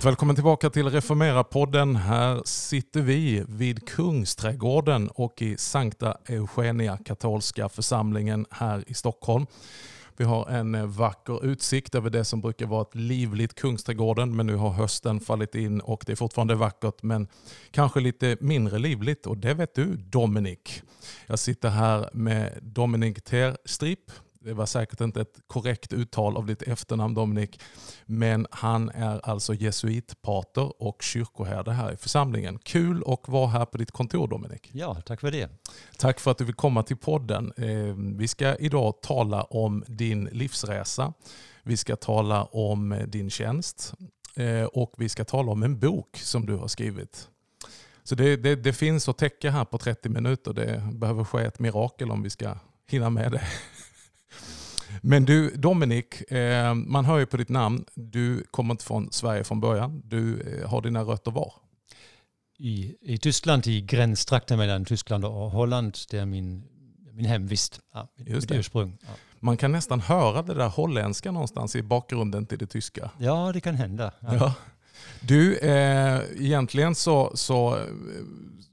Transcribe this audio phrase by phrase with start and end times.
[0.00, 1.96] Varmt välkommen tillbaka till Reformera-podden.
[1.96, 9.46] Här sitter vi vid Kungsträdgården och i Sankta Eugenia katolska församlingen här i Stockholm.
[10.16, 14.56] Vi har en vacker utsikt över det som brukar vara ett livligt Kungsträdgården men nu
[14.56, 17.28] har hösten fallit in och det är fortfarande vackert men
[17.70, 20.82] kanske lite mindre livligt och det vet du Dominik.
[21.26, 24.10] Jag sitter här med Dominik Terstrip
[24.44, 27.60] det var säkert inte ett korrekt uttal av ditt efternamn Dominik.
[28.06, 32.58] Men han är alltså jesuitpater och kyrkoherde här i församlingen.
[32.58, 34.70] Kul att vara här på ditt kontor Dominik.
[34.72, 35.50] Ja, tack för det.
[35.98, 37.52] Tack för att du vill komma till podden.
[37.56, 41.12] Eh, vi ska idag tala om din livsresa.
[41.62, 43.94] Vi ska tala om din tjänst
[44.36, 47.28] eh, och vi ska tala om en bok som du har skrivit.
[48.02, 50.52] Så det, det, det finns att täcka här på 30 minuter.
[50.52, 52.54] Det behöver ske ett mirakel om vi ska
[52.88, 53.42] hinna med det.
[55.02, 59.44] Men du Dominik, eh, man hör ju på ditt namn, du kommer inte från Sverige
[59.44, 60.02] från början.
[60.04, 61.52] Du eh, har dina rötter var?
[62.58, 65.96] I, I Tyskland, i gränstrakten mellan Tyskland och Holland.
[66.10, 66.64] Det är min,
[67.12, 68.54] min hemvist, ja, det.
[68.54, 68.98] ursprung.
[69.02, 69.08] Ja.
[69.40, 73.10] Man kan nästan höra det där holländska någonstans i bakgrunden till det tyska.
[73.18, 74.12] Ja, det kan hända.
[74.20, 74.34] Ja.
[74.34, 74.54] ja.
[75.20, 77.84] Du, eh, egentligen så, så eh,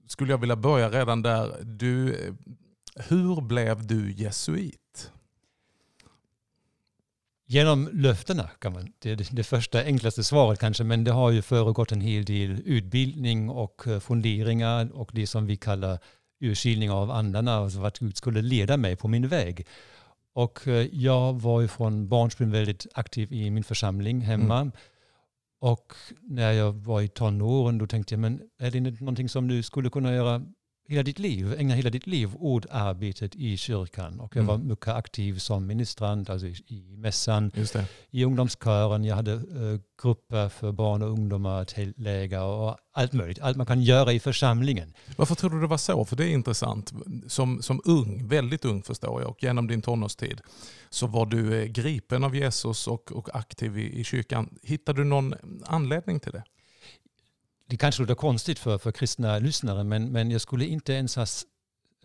[0.07, 1.63] skulle jag vilja börja redan där.
[1.63, 2.15] Du,
[2.95, 4.79] hur blev du jesuit?
[7.49, 8.93] Genom löftena kan man.
[8.99, 12.61] Det är det första enklaste svaret kanske, men det har ju föregått en hel del
[12.65, 15.99] utbildning och eh, funderingar och det som vi kallar
[16.39, 19.67] urskiljning av andarna, alltså vart Gud skulle leda mig på min väg.
[20.33, 24.59] Och eh, jag var ju från barnsben väldigt aktiv i min församling hemma.
[24.59, 24.71] Mm.
[25.59, 29.47] Och när jag var i tonåren då tänkte jag, men är det inte någonting som
[29.47, 30.41] du skulle kunna göra
[30.87, 34.19] hela ditt liv, ägna hela ditt liv åt arbetet i kyrkan.
[34.19, 34.47] Och jag mm.
[34.47, 37.51] var mycket aktiv som ministrant, alltså i, i mässan,
[38.11, 39.03] i ungdomskören.
[39.03, 43.39] Jag hade uh, grupper för barn och ungdomar, tältläger och allt möjligt.
[43.39, 44.93] Allt man kan göra i församlingen.
[45.15, 46.05] Varför tror du det var så?
[46.05, 46.93] För det är intressant.
[47.27, 50.41] Som, som ung, väldigt ung förstår jag, och genom din tonårstid
[50.89, 54.49] så var du eh, gripen av Jesus och, och aktiv i, i kyrkan.
[54.63, 55.33] Hittade du någon
[55.65, 56.43] anledning till det?
[57.69, 61.25] Det kanske låter konstigt för, för kristna lyssnare, men, men jag skulle inte ens ha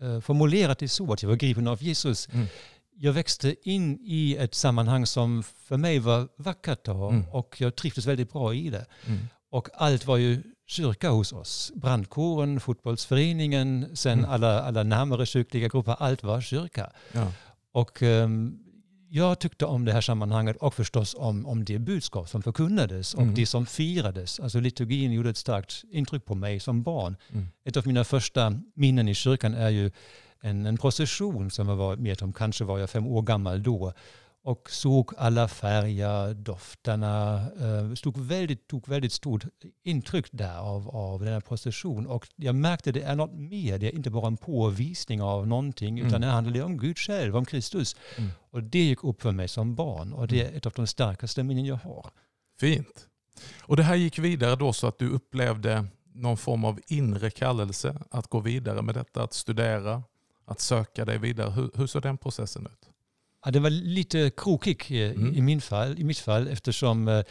[0.01, 2.29] uh, formulerat det så att jag var gripen av Jesus.
[2.33, 2.47] Mm.
[2.95, 7.25] Jag växte in i ett sammanhang som för mig var vackert mm.
[7.31, 8.85] och jag trivdes väldigt bra i det.
[9.07, 9.19] Mm.
[9.49, 11.71] Och allt var ju kyrka hos oss.
[11.75, 14.31] Brandkåren, fotbollsföreningen, sen mm.
[14.31, 16.91] alla, alla närmare kyrkliga grupper, allt var kyrka.
[17.11, 17.31] Ja.
[17.71, 18.59] Och um,
[19.15, 23.21] jag tyckte om det här sammanhanget och förstås om, om det budskap som förkunnades och
[23.21, 23.35] mm.
[23.35, 24.39] det som firades.
[24.39, 27.17] Alltså liturgin gjorde ett starkt intryck på mig som barn.
[27.31, 27.47] Mm.
[27.65, 29.91] Ett av mina första minnen i kyrkan är ju
[30.41, 33.93] en, en procession som jag var med om, kanske var jag fem år gammal då
[34.43, 39.45] och såg alla färger, dofterna, eh, stod väldigt, tog väldigt stort
[39.83, 42.07] intryck där av, av den här procession.
[42.07, 45.47] Och jag märkte att det är något mer, det är inte bara en påvisning av
[45.47, 46.07] någonting, mm.
[46.07, 47.95] utan det handlar om Gud själv, om Kristus.
[48.17, 48.29] Mm.
[48.51, 50.57] Och det gick upp för mig som barn och det är mm.
[50.57, 52.09] ett av de starkaste minnen jag har.
[52.59, 53.07] Fint.
[53.61, 57.97] Och det här gick vidare då så att du upplevde någon form av inre kallelse
[58.11, 60.03] att gå vidare med detta, att studera,
[60.45, 61.51] att söka dig vidare.
[61.51, 62.92] Hur, hur såg den processen ut?
[63.45, 65.35] Ja, det var lite krokig mm.
[65.35, 67.23] i, min fall, i mitt fall eftersom eh,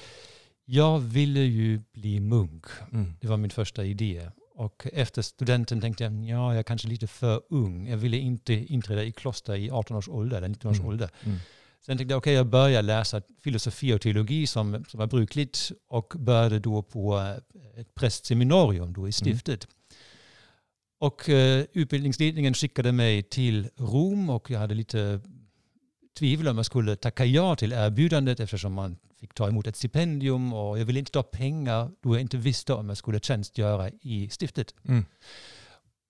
[0.64, 2.66] jag ville ju bli munk.
[2.92, 3.14] Mm.
[3.20, 4.30] Det var min första idé.
[4.54, 7.88] Och efter studenten tänkte jag, ja, jag är kanske lite för ung.
[7.88, 10.88] Jag ville inte inträda i kloster i 18 års ålder, eller 19 års mm.
[10.88, 11.10] ålder.
[11.24, 11.38] Mm.
[11.86, 15.72] Sen tänkte jag, okej, okay, jag börjar läsa filosofi och teologi som, som var brukligt
[15.88, 19.12] och började då på eh, ett prästseminarium då i mm.
[19.12, 19.64] stiftet.
[19.64, 19.76] Mm.
[20.98, 25.20] Och uh, utbildningsledningen skickade mig till Rom och jag hade lite
[26.18, 30.52] tvivel om jag skulle tacka ja till erbjudandet eftersom man fick ta emot ett stipendium
[30.52, 34.28] och jag ville inte ta pengar då jag inte visste om jag skulle tjänstgöra i
[34.40, 34.74] stiftet.
[34.88, 35.04] Mm.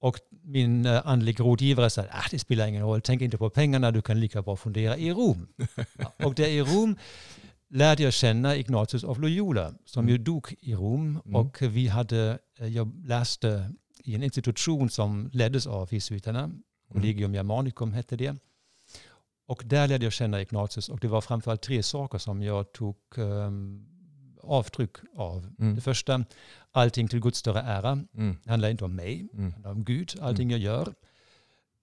[0.00, 3.50] Och min eh, andliga rådgivare sa att ah, det spelar ingen roll, tänk inte på
[3.50, 5.48] pengarna, du kan lika bra fundera i Rom.
[6.24, 6.96] och där i Rom
[7.68, 10.12] lärde jag känna Ignatius av Loyola som mm.
[10.12, 11.36] ju dog i Rom mm.
[11.36, 13.72] och vi hade, eh, jag läste
[14.04, 16.62] i en institution som leddes av jesuiterna, mm.
[16.92, 18.36] Collegium Germanicum hette det.
[19.46, 22.96] Och där lärde jag känna Ignatius och det var framförallt tre saker som jag tog
[23.16, 23.86] um,
[24.42, 25.54] avtryck av.
[25.58, 25.74] Mm.
[25.74, 26.24] Det första,
[26.72, 27.90] allting till Guds större ära.
[28.14, 28.36] Mm.
[28.44, 29.46] Det handlar inte om mig, mm.
[29.46, 30.50] det handlar om Gud, allting mm.
[30.50, 30.94] jag gör.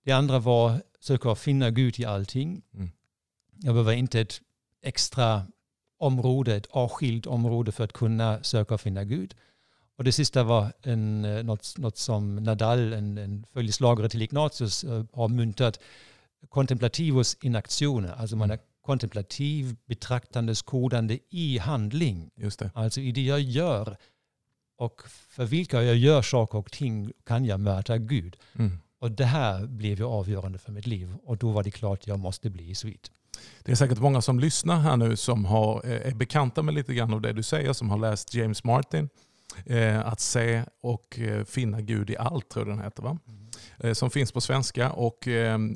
[0.06, 2.62] Det andra var söka finna Gud i allting.
[2.74, 2.90] Mm.
[3.56, 4.42] Jag behöver inte ett
[4.82, 5.46] extra
[5.98, 9.36] område, ett avskilt område för att kunna söka och finna Gud.
[9.98, 14.84] Och det sista var en, eh, något, något som Nadal, en, en följeslagare till Ignatius,
[14.84, 15.80] uh, har myntat
[16.50, 18.14] kontemplativus in actione.
[18.14, 22.32] Alltså man är kontemplativ, betraktande, skådande i handling.
[22.36, 22.72] Just det.
[22.74, 23.98] Alltså i det jag gör.
[24.78, 28.38] Och för vilka jag gör saker och ting kan jag möta Gud.
[28.56, 28.80] Mm.
[29.00, 31.16] Och det här blev ju avgörande för mitt liv.
[31.24, 33.12] Och då var det klart att jag måste bli jesuit.
[33.64, 36.94] Det är säkert många som lyssnar här nu som har, eh, är bekanta med lite
[36.94, 39.10] grann av det du säger, som har läst James Martin.
[39.66, 43.04] Eh, att se och eh, finna Gud i allt, tror jag den heter.
[43.04, 43.18] Va?
[43.28, 43.49] Mm.
[43.94, 44.92] Som finns på svenska.
[44.92, 45.28] Och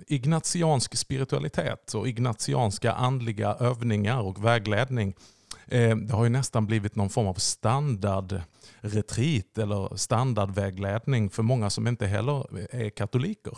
[0.07, 5.13] Ignatiansk spiritualitet och ignatianska andliga övningar och vägledning.
[5.67, 12.07] Det har ju nästan blivit någon form av standardretreat eller standardvägledning för många som inte
[12.07, 13.53] heller är katoliker.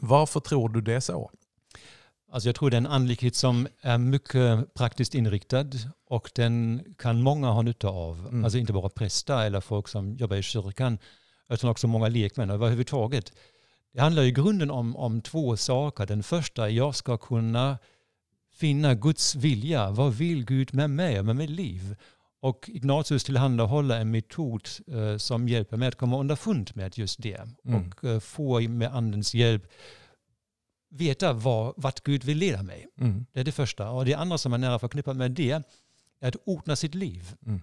[0.00, 1.30] Varför tror du det är så?
[2.32, 5.70] Alltså jag tror det är en andlighet som är mycket praktiskt inriktad
[6.08, 8.18] och den kan många ha nytta av.
[8.18, 8.44] Mm.
[8.44, 10.98] Alltså inte bara präster eller folk som jobbar i kyrkan
[11.48, 13.32] utan också många lekmän överhuvudtaget.
[13.96, 16.06] Det handlar i grunden om, om två saker.
[16.06, 17.78] Den första jag ska kunna
[18.54, 19.90] finna Guds vilja.
[19.90, 21.96] Vad vill Gud med mig och med mitt liv?
[22.40, 27.40] Och Ignatius tillhandahåller en metod eh, som hjälper mig att komma underfund med just det.
[27.64, 27.88] Mm.
[27.88, 29.66] Och eh, få med andens hjälp
[30.90, 32.86] veta var, vart Gud vill leda mig.
[33.00, 33.26] Mm.
[33.32, 33.90] Det är det första.
[33.90, 35.62] Och det andra som är nära förknippat med det
[36.20, 37.34] är att ordna sitt liv.
[37.46, 37.60] Mm.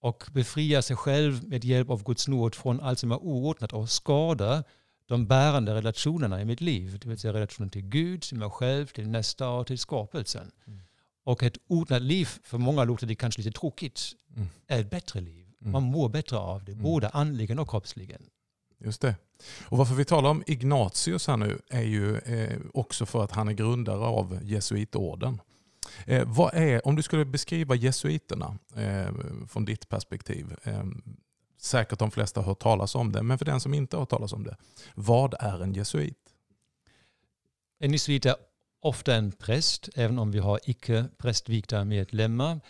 [0.00, 3.90] Och befria sig själv med hjälp av Guds nåd från allt som är oordnat och
[3.90, 4.64] skada
[5.10, 6.98] de bärande relationerna i mitt liv.
[6.98, 10.50] Det vill säga relationen till Gud, till mig själv, till nästa och till skapelsen.
[10.66, 10.80] Mm.
[11.24, 14.00] Och ett ordnat liv, för många låter det kanske lite tråkigt,
[14.36, 14.48] mm.
[14.66, 15.46] är ett bättre liv.
[15.60, 15.72] Mm.
[15.72, 16.84] Man mår bättre av det, mm.
[16.84, 18.22] både andligen och kroppsligen.
[18.78, 19.14] Just det.
[19.62, 23.48] Och varför vi talar om Ignatius här nu är ju eh, också för att han
[23.48, 25.40] är grundare av jesuitorden.
[26.06, 29.08] Eh, vad är, om du skulle beskriva jesuiterna eh,
[29.48, 30.84] från ditt perspektiv, eh,
[31.60, 34.10] säkert de flesta har hört talas om det, men för den som inte har hört
[34.10, 34.56] talas om det,
[34.94, 36.18] vad är en jesuit?
[37.78, 38.34] En jesuit är
[38.82, 42.60] ofta en präst, även om vi har icke prästvigda medlemmar.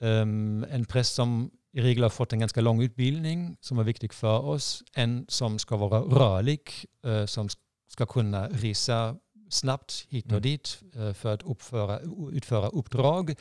[0.00, 4.12] Um, en präst som i regel har fått en ganska lång utbildning som är viktig
[4.12, 4.82] för oss.
[4.94, 6.70] En som ska vara rörlig,
[7.04, 7.48] eh, som
[7.88, 9.16] ska kunna resa
[9.50, 10.42] snabbt hit och mm.
[10.42, 12.00] dit eh, för att uppföra,
[12.32, 13.34] utföra uppdrag.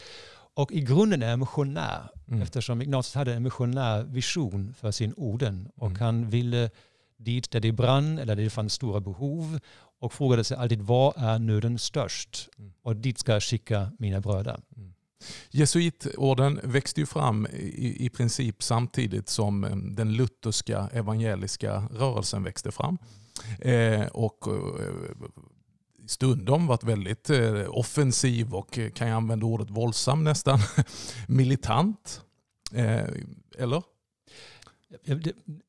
[0.55, 2.41] Och i grunden är missionär, mm.
[2.41, 5.69] eftersom Ignatius hade en missionär vision för sin orden.
[5.75, 6.01] Och mm.
[6.01, 6.69] han ville
[7.17, 9.59] dit där det brann eller där det fanns stora behov
[9.99, 12.49] och frågade sig alltid vad är nöden störst?
[12.57, 12.73] Mm.
[12.81, 14.59] Och dit ska jag skicka mina bröder.
[14.77, 14.93] Mm.
[15.51, 22.71] Jesuitorden växte ju fram i, i princip samtidigt som eh, den lutherska evangeliska rörelsen växte
[22.71, 22.97] fram.
[23.59, 24.93] Eh, och eh,
[26.07, 30.59] stundom varit väldigt eh, offensiv och eh, kan jag använda ordet våldsam nästan,
[31.27, 32.21] militant.
[32.73, 33.03] Eh,
[33.57, 33.83] eller?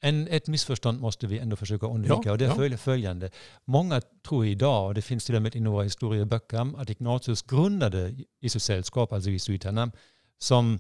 [0.01, 2.77] En, ett missförstånd måste vi ändå försöka undvika ja, och det är ja.
[2.77, 3.31] följande.
[3.65, 8.15] Många tror idag, och det finns till och med i några historieböcker, att Ignatius grundade
[8.41, 9.93] Jesussällskap, alltså jesuiterna,
[10.39, 10.79] som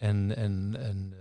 [0.00, 1.14] en, en, en,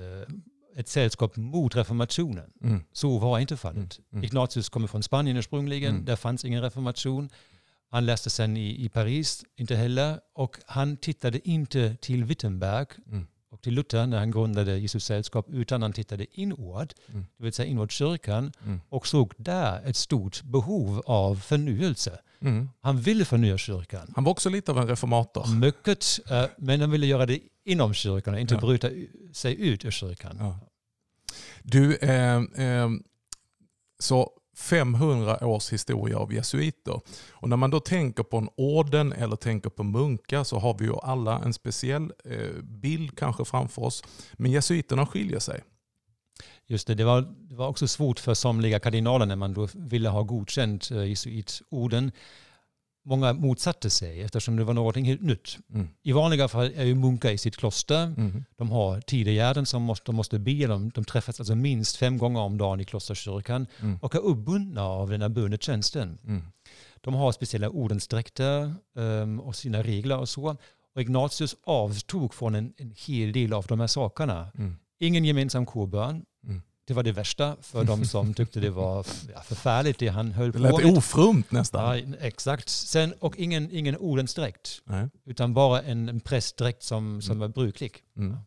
[0.77, 2.51] ett sällskap mot reformationen.
[2.63, 2.83] Mm.
[2.91, 3.77] Så var inte fallet.
[3.77, 3.89] Mm.
[4.11, 4.23] Mm.
[4.23, 6.05] Ignatius kommer från Spanien ursprungligen, mm.
[6.05, 7.29] där fanns ingen reformation.
[7.89, 13.27] Han läste sen i, i Paris, inte heller, och han tittade inte till Wittenberg mm
[13.57, 17.25] och till Luther när han grundade Jesus sällskap utan han tittade inåt, mm.
[17.37, 18.81] det vill säga inåt kyrkan mm.
[18.89, 22.19] och såg där ett stort behov av förnyelse.
[22.39, 22.69] Mm.
[22.81, 24.11] Han ville förnya kyrkan.
[24.15, 25.55] Han var också lite av en reformator.
[25.55, 28.61] Mycket, eh, men han ville göra det inom kyrkan och inte ja.
[28.61, 28.89] bryta
[29.33, 30.37] sig ut ur kyrkan.
[30.39, 30.59] Ja.
[31.63, 32.89] Du, eh, eh,
[33.99, 37.01] så 500 års historia av jesuiter.
[37.29, 40.85] Och när man då tänker på en orden eller tänker på munkar så har vi
[40.85, 44.03] ju alla en speciell eh, bild kanske framför oss.
[44.33, 45.63] Men jesuiterna skiljer sig.
[46.67, 50.09] Just det, det var, det var också svårt för somliga kardinaler när man då ville
[50.09, 52.11] ha godkänt eh, jesuitorden
[53.07, 55.57] många motsatte sig eftersom det var något helt nytt.
[55.73, 55.87] Mm.
[56.03, 58.03] I vanliga fall är ju munkar i sitt kloster.
[58.03, 58.43] Mm.
[58.57, 60.67] De har tidegärden som måste, de måste be.
[60.67, 63.99] De, de träffas alltså minst fem gånger om dagen i klosterkyrkan mm.
[64.01, 66.17] och är uppbundna av den här bönetjänsten.
[66.23, 66.43] Mm.
[67.01, 70.57] De har speciella ordensdräkter um, och sina regler och så.
[70.95, 74.51] Och Ignatius avstod från en, en hel del av de här sakerna.
[74.57, 74.75] Mm.
[74.99, 76.25] Ingen gemensam korbön.
[76.87, 79.03] Det var det värsta för de som tyckte det var
[79.43, 80.71] förfärligt det han höll på med.
[80.71, 81.99] Det lät ofrumt nästan.
[81.99, 82.69] Ja, exakt.
[82.69, 84.81] Sen, och ingen, ingen ordensdräkt,
[85.25, 87.39] utan bara en, en prästdräkt som, som mm.
[87.39, 87.91] var bruklig.
[88.17, 88.37] Mm.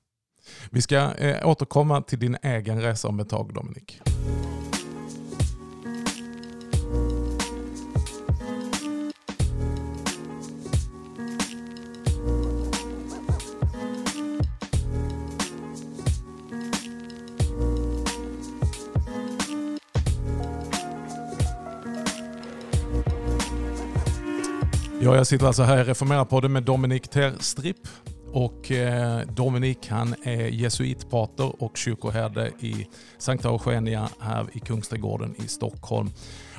[0.71, 4.01] Vi ska eh, återkomma till din egen resa om ett tag Dominik.
[25.03, 27.77] Ja, jag sitter alltså här i Reformera-podden med Dominik Terstrip.
[28.33, 32.87] Och eh, Dominik han är jesuitpater och kyrkoherde i
[33.19, 36.11] Sankta Eugenia här i Kungsträdgården i Stockholm.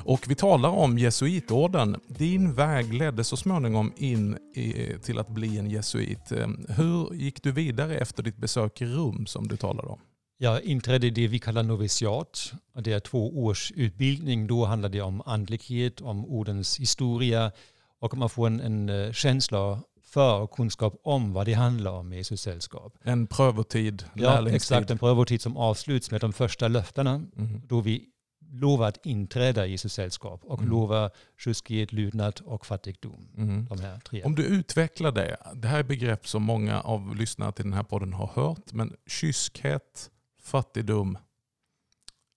[0.04, 1.96] Och vi talar om jesuitorden.
[2.08, 6.32] Din väg ledde så småningom in i, till att bli en jesuit.
[6.32, 9.98] Eh, hur gick du vidare efter ditt besök i Rum som du talade om?
[10.38, 12.52] Jag inträdde i det vi kallar noviciat.
[12.74, 14.46] Det är två års utbildning.
[14.46, 17.52] Då handlar det om andlighet, om ordens historia
[18.02, 22.08] och man får en, en eh, känsla för och kunskap om vad det handlar om
[22.08, 22.94] med Jesus sällskap.
[23.02, 24.90] En prövotid, Ja, exakt.
[24.90, 27.10] En prövotid som avsluts med de första löftena.
[27.10, 27.62] Mm.
[27.66, 28.08] Då vi
[28.50, 30.70] lovar att inträda i Jesus sällskap och mm.
[30.70, 33.28] lovar kyskhet, lydnad och fattigdom.
[33.36, 33.66] Mm.
[33.66, 34.22] De här tre.
[34.22, 35.36] Om du utvecklar det.
[35.54, 38.72] Det här är begrepp som många av lyssnarna till den här podden har hört.
[38.72, 40.10] Men kyskhet,
[40.42, 41.18] fattigdom,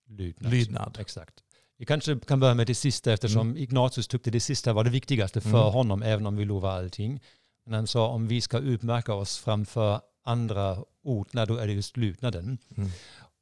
[0.08, 0.52] lydnad.
[0.52, 0.98] lydnad.
[1.00, 1.45] Exakt.
[1.78, 3.58] Vi kanske kan börja med det sista eftersom mm.
[3.58, 5.74] Ignatius tyckte det sista var det viktigaste för mm.
[5.74, 7.22] honom även om vi lovar allting.
[7.66, 11.98] Men han sa om vi ska utmärka oss framför andra ortna då är det just
[11.98, 12.58] lydnaden.
[12.78, 12.90] Mm.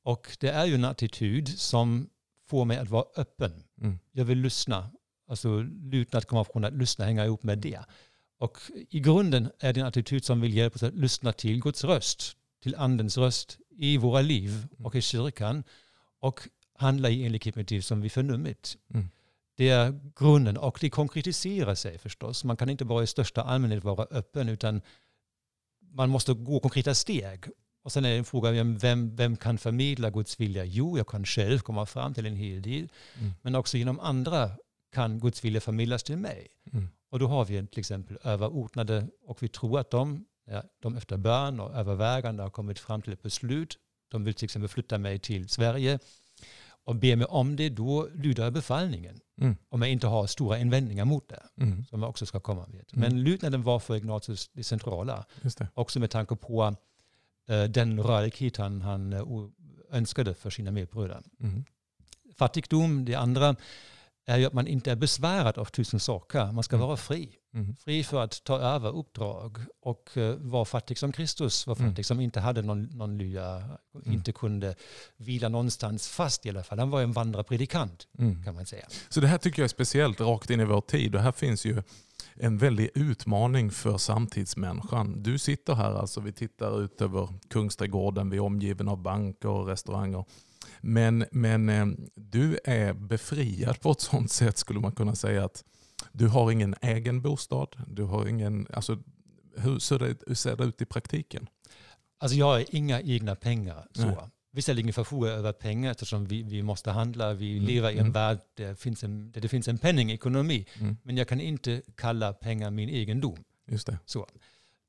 [0.04, 2.10] Och det är ju en attityd som
[2.48, 3.64] får mig att vara öppen.
[3.82, 4.00] Mm.
[4.12, 4.92] Jag vill lyssna.
[5.28, 7.80] Alltså lydnad kommer från att lyssna, hänga ihop med det.
[8.40, 8.58] Och
[8.90, 12.38] i grunden är det en attityd som vill hjälpa oss att lyssna till Guds röst,
[12.64, 15.64] till andens röst i våra liv och i kyrkan.
[16.20, 18.78] Och handla i enlighet med det som vi förnummit.
[18.94, 19.10] Mm.
[19.58, 22.44] Det är grunden och det konkretiserar sig förstås.
[22.44, 24.82] Man kan inte bara i största allmänhet vara öppen utan
[25.92, 27.46] man måste gå konkreta steg.
[27.84, 30.66] Och sen är det en fråga, vem, vem kan förmedla Guds vilja?
[30.66, 32.90] Jo, jag kan själv komma fram till en hel del.
[33.20, 33.34] Mm.
[33.42, 34.52] Men också genom andra
[34.94, 36.48] kan Guds vilja förmedlas till mig.
[36.74, 36.90] Mm.
[37.10, 41.18] Och då har vi till exempel överordnade och vi tror att de, ja, de efter
[41.18, 43.78] bön och övervägande har kommit fram till ett beslut.
[44.12, 46.00] De vill till exempel flytta mig till Sverige
[46.86, 49.20] och ber mig om det, då lyder jag befallningen.
[49.42, 49.56] Mm.
[49.70, 51.86] Om jag inte har stora invändningar mot det, mm.
[51.86, 52.86] som jag också ska komma med.
[52.94, 53.10] Mm.
[53.10, 55.26] Men lydnaden var för Ignatius det centrala.
[55.42, 55.68] Det.
[55.74, 56.76] Också med tanke på
[57.50, 59.50] uh, den rörlighet han, han uh,
[59.92, 61.22] önskade för sina medbröder.
[61.40, 61.64] Mm.
[62.36, 63.56] Fattigdom, det andra,
[64.26, 66.52] är ju att man inte är besvärad av tusen saker.
[66.52, 66.88] Man ska mm.
[66.88, 67.38] vara fri.
[67.54, 67.76] Mm.
[67.76, 72.04] Fri för att ta över uppdrag och uh, vara fattig som Kristus var fattig mm.
[72.04, 74.14] som inte hade någon, någon lya, mm.
[74.14, 74.76] inte kunde
[75.18, 76.80] vila någonstans fast i alla fall.
[76.80, 78.44] Han var en vandrarpredikant mm.
[78.44, 78.86] kan man säga.
[79.10, 81.66] Så det här tycker jag är speciellt rakt in i vår tid och här finns
[81.66, 81.84] ju
[82.36, 85.24] en väldig utmaning för samtidsmänniskan.
[85.24, 89.68] Du sitter här, alltså vi tittar ut över Kungsträdgården, vi är omgiven av banker och
[89.68, 90.26] restauranger.
[90.82, 95.64] Men, men eh, du är befriad på ett sånt sätt skulle man kunna säga att
[96.12, 97.76] du har ingen egen bostad.
[97.88, 98.98] Du har ingen, alltså,
[99.58, 101.50] hur, ser det, hur ser det ut i praktiken?
[102.18, 103.88] Alltså jag har inga egna pengar.
[103.94, 104.30] Så.
[104.52, 107.34] Visserligen förfogar jag över pengar eftersom vi, vi måste handla.
[107.34, 107.68] Vi mm.
[107.68, 108.12] lever i en mm.
[108.12, 110.66] värld där det finns en, där det finns en penningekonomi.
[110.80, 110.98] Mm.
[111.04, 113.44] Men jag kan inte kalla pengar min egendom.
[113.68, 114.00] Just det.
[114.06, 114.28] Så.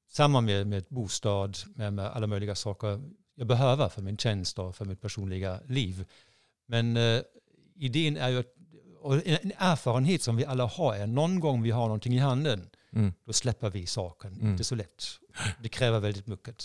[0.09, 3.01] Samma med, med bostad, med, med alla möjliga saker
[3.35, 6.05] jag behöver för min tjänst och för mitt personliga liv.
[6.67, 7.21] Men eh,
[7.75, 8.55] idén är ju att,
[9.05, 12.71] och en erfarenhet som vi alla har är någon gång vi har någonting i handen,
[12.93, 13.13] mm.
[13.25, 14.33] då släpper vi saken.
[14.33, 14.51] Mm.
[14.51, 15.05] Inte så lätt.
[15.63, 16.65] Det kräver väldigt mycket.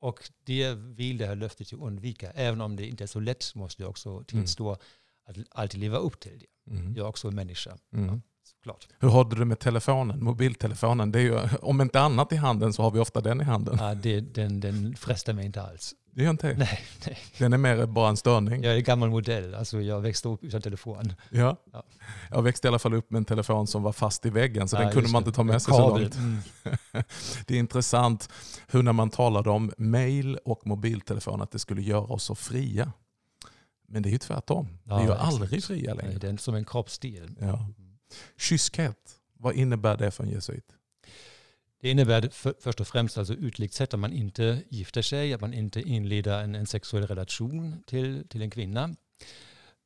[0.00, 2.30] Och det vill det här löftet ju undvika.
[2.30, 4.80] Även om det inte är så lätt måste jag också tillstå mm.
[5.26, 6.72] att alltid leva upp till det.
[6.72, 6.94] Mm.
[6.96, 7.76] Jag är också en människa.
[7.92, 8.06] Mm.
[8.06, 8.20] Ja.
[8.44, 8.88] Såklart.
[8.98, 11.12] Hur har du det med telefonen, mobiltelefonen?
[11.12, 13.76] Det är ju, om inte annat i handen så har vi ofta den i handen.
[13.80, 15.94] Ja, det, den, den frestar mig inte alls.
[16.12, 17.18] Det gör inte nej, nej.
[17.38, 18.62] Den är mer bara en störning.
[18.62, 19.54] Jag är en gammal modell.
[19.54, 21.12] Alltså jag växte upp utan telefon.
[21.30, 21.56] Ja.
[21.72, 21.82] ja.
[22.30, 24.76] Jag växte i alla fall upp med en telefon som var fast i väggen så
[24.76, 26.14] ja, den kunde man inte ta med sig så långt.
[26.14, 26.38] Mm.
[27.46, 28.28] det är intressant
[28.68, 32.92] hur när man talade om mail och mobiltelefon att det skulle göra oss så fria.
[33.88, 34.78] Men det är ju tvärtom.
[34.84, 36.10] Ja, vi är ju aldrig fria längre.
[36.10, 37.36] Nej, det är som en kroppsdel.
[37.40, 37.68] Ja.
[38.38, 40.64] Kyskhet, vad innebär det för en jesuit?
[41.80, 45.40] Det innebär för, först och främst alltså ytligt sett att man inte gifter sig, att
[45.40, 48.94] man inte inleder en, en sexuell relation till, till en kvinna.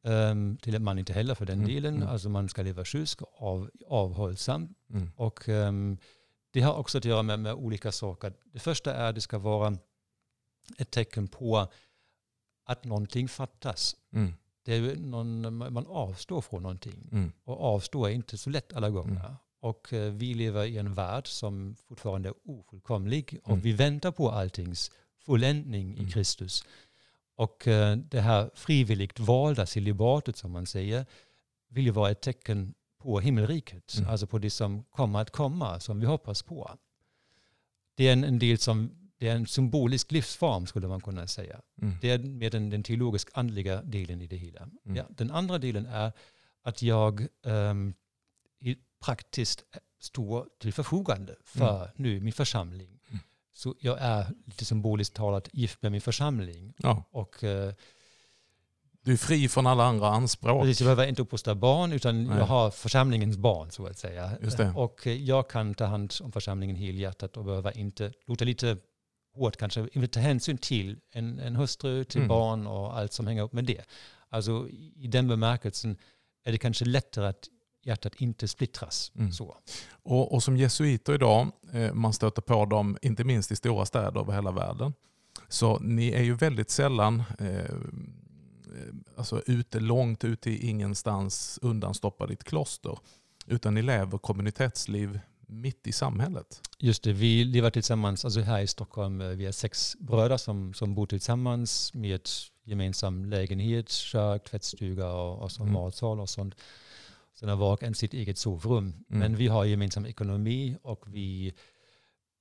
[0.07, 1.69] Um, till en man inte heller för den mm.
[1.69, 1.97] delen.
[1.97, 2.09] Mm.
[2.09, 4.75] Alltså man ska leva kysk, av, avhållsam.
[4.91, 5.11] Mm.
[5.17, 5.99] Och um,
[6.53, 8.33] det har också att göra med, med olika saker.
[8.53, 9.79] Det första är att det ska vara
[10.79, 11.69] ett tecken på
[12.67, 13.97] att någonting fattas.
[14.13, 14.35] Mm.
[14.65, 17.09] Det är någon, man avstår från någonting.
[17.13, 17.33] Mm.
[17.45, 19.21] Och avstå är inte så lätt alla gånger.
[19.21, 19.37] Mm.
[19.65, 23.61] Och eh, vi lever i en värld som fortfarande är ofullkomlig och mm.
[23.61, 24.91] vi väntar på alltings
[25.27, 26.07] fulländning mm.
[26.07, 26.65] i Kristus.
[27.37, 31.07] Och eh, det här frivilligt valda celibatet som man säger
[31.69, 34.11] vill ju vara ett tecken på himmelriket, mm.
[34.11, 36.71] alltså på det som kommer att komma, som vi hoppas på.
[37.95, 41.61] Det är en, en del som det är en symbolisk livsform skulle man kunna säga.
[41.83, 41.95] Mm.
[42.01, 44.63] Det är mer den, den teologisk andliga delen i det hela.
[44.63, 44.97] Mm.
[44.97, 46.13] Ja, den andra delen är
[46.63, 47.95] att jag um,
[49.05, 49.65] praktiskt
[50.01, 51.89] står till förfogande för mm.
[51.97, 53.01] nu min församling.
[53.09, 53.21] Mm.
[53.53, 56.75] Så jag är lite symboliskt talat gift med min församling.
[56.77, 57.05] Ja.
[57.11, 57.73] Och, eh,
[59.05, 60.63] du är fri från alla andra anspråk.
[60.63, 62.39] Precis, jag behöver inte uppfostra barn utan Nej.
[62.39, 64.31] jag har församlingens barn så att säga.
[64.75, 68.77] Och jag kan ta hand om församlingen helhjärtat och behöver inte, låta lite
[69.35, 72.29] hårt kanske, inte ta hänsyn till en, en hustru, till mm.
[72.29, 73.85] barn och allt som hänger upp med det.
[74.29, 75.97] Alltså i den bemärkelsen
[76.45, 77.49] är det kanske lättare att
[77.87, 79.13] hjärtat inte splittras.
[79.17, 79.33] Mm.
[79.33, 79.57] Så.
[80.03, 84.21] Och, och, som jesuiter idag, eh, man stöter på dem inte minst i stora städer
[84.21, 84.93] över hela världen.
[85.49, 87.75] Så ni är ju väldigt sällan eh,
[89.17, 92.99] alltså ute långt ute i ingenstans undanstoppade i ett kloster.
[93.47, 96.61] Utan ni lever kommunitetsliv mitt i samhället.
[96.79, 100.75] Just det, vi lever tillsammans, alltså här i Stockholm, eh, vi är sex bröder som,
[100.75, 102.21] som bor tillsammans med
[102.65, 105.73] gemensam lägenhet, kök, tvättstuga och, och mm.
[105.73, 106.55] matsal och sånt.
[107.35, 108.85] Sen har var och en sitt eget sovrum.
[108.85, 109.03] Mm.
[109.07, 111.55] Men vi har gemensam ekonomi och vi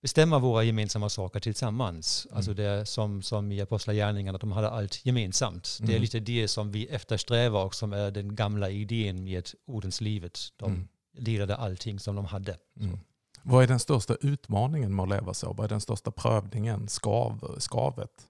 [0.01, 2.25] bestämmer våra gemensamma saker tillsammans.
[2.25, 2.38] Mm.
[2.38, 5.77] Alltså det som, som i Apostlagärningarna, att de hade allt gemensamt.
[5.79, 5.88] Mm.
[5.88, 6.01] Det är mm.
[6.01, 10.39] lite det som vi eftersträvar och som är den gamla idén med ordenslivet.
[10.57, 10.88] De mm.
[11.17, 12.57] delade allting som de hade.
[12.79, 13.00] Mm.
[13.43, 15.53] Vad är den största utmaningen med att leva så?
[15.53, 18.27] Vad är den största prövningen, skav, skavet?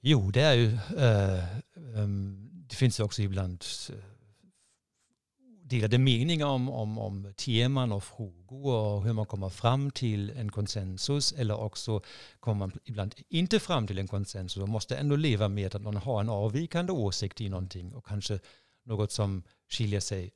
[0.00, 3.96] Jo, det är ju, äh, um, det finns ju också ibland uh,
[5.70, 10.52] delade meningar om, om, om teman och frågor och hur man kommer fram till en
[10.52, 12.00] konsensus eller också
[12.40, 15.96] kommer man ibland inte fram till en konsensus och måste ändå leva med att man
[15.96, 18.38] har en avvikande åsikt i någonting och kanske
[18.84, 20.32] något som skiljer sig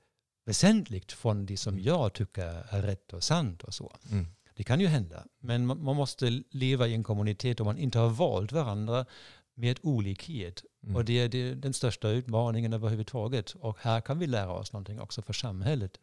[0.46, 3.96] väsentligt från det som jag tycker är rätt och sant och så.
[4.10, 4.26] Mm.
[4.56, 8.08] Det kan ju hända, men man måste leva i en kommunitet om man inte har
[8.08, 9.06] valt varandra
[9.54, 10.64] med olikhet.
[10.82, 10.96] Mm.
[10.96, 13.50] Och det är det, den största utmaningen överhuvudtaget.
[13.50, 15.98] Och här kan vi lära oss någonting också för samhället.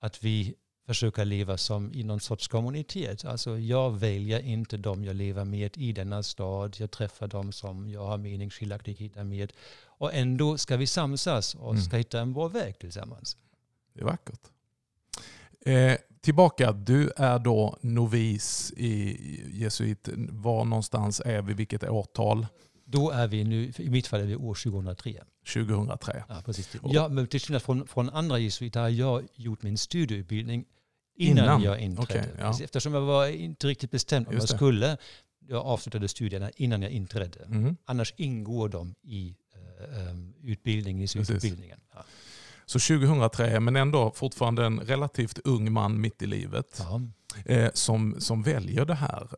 [0.00, 0.54] Att vi
[0.86, 3.24] försöker leva som i någon sorts kommunitet.
[3.24, 6.76] Alltså jag väljer inte dem jag lever med i denna stad.
[6.78, 9.52] Jag träffar dem som jag har meningsskiljaktigheter med.
[9.84, 11.82] Och ändå ska vi samsas och mm.
[11.82, 13.36] ska hitta en bra väg tillsammans.
[13.92, 14.40] Det är vackert.
[15.60, 19.16] Eh, tillbaka, du är då novis i
[19.52, 20.08] jesuit.
[20.30, 21.54] Var någonstans är vi?
[21.54, 22.46] Vilket årtal?
[22.90, 25.22] Då är vi nu, i mitt fall är det år 2003.
[25.54, 26.24] 2003.
[26.28, 26.76] Ja, precis.
[26.84, 30.64] Ja, men till skillnad från, från andra jesuiter har jag gjort min studieutbildning
[31.16, 31.62] innan, innan.
[31.62, 32.20] jag inträdde.
[32.20, 32.58] Okay, ja.
[32.64, 34.96] Eftersom jag var inte riktigt bestämd om jag skulle.
[35.48, 37.44] Jag avslutade studierna innan jag inträdde.
[37.44, 37.76] Mm.
[37.84, 41.80] Annars ingår de i uh, utbildning, i utbildningen.
[41.94, 42.04] Ja.
[42.66, 46.80] Så 2003, men ändå fortfarande en relativt ung man mitt i livet.
[46.80, 47.00] Eh,
[47.72, 49.28] som, som väljer det här.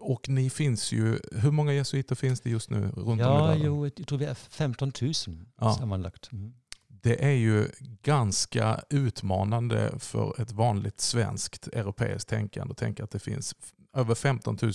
[0.00, 3.48] Och ni finns ju, hur många jesuiter finns det just nu runt ja, om i
[3.48, 3.66] världen?
[3.66, 5.12] Jo, jag tror vi är 15 000
[5.60, 5.74] ja.
[5.74, 6.32] sammanlagt.
[6.32, 6.54] Mm.
[6.88, 7.68] Det är ju
[8.02, 13.54] ganska utmanande för ett vanligt svenskt europeiskt tänkande att tänka att det finns
[13.96, 14.72] över 15 000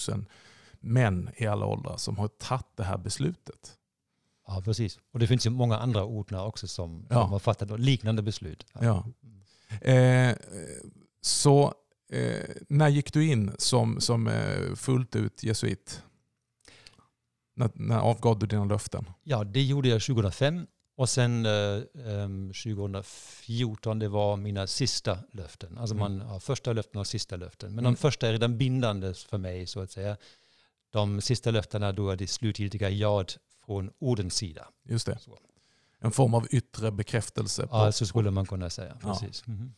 [0.80, 3.78] män i alla åldrar som har tagit det här beslutet.
[4.48, 5.00] Ja, precis.
[5.14, 7.22] Och det finns ju många andra orter också som, ja.
[7.22, 8.66] som har fattat liknande beslut.
[8.80, 9.06] Ja.
[9.82, 10.36] Eh,
[11.22, 11.74] så
[12.12, 16.04] eh, när gick du in som, som eh, fullt ut jesuit?
[17.56, 19.06] När, när avgav du dina löften?
[19.24, 20.68] Ja, det gjorde jag 2005.
[20.96, 21.82] Och sen eh,
[22.64, 25.78] 2014, det var mina sista löften.
[25.78, 26.18] Alltså mm.
[26.18, 27.70] man har första löften och sista löften.
[27.70, 27.94] Men mm.
[27.94, 30.18] de första är redan bindande för mig så att säga.
[30.90, 34.68] De sista löftena då är det slutgiltiga jaet från ordens sida.
[34.84, 35.18] Just det.
[35.20, 35.38] Så.
[36.04, 37.68] En form av yttre bekräftelse.
[37.68, 38.94] På, ja, så skulle man kunna säga.
[39.02, 39.44] Precis.
[39.46, 39.54] Ja.
[39.54, 39.72] Mm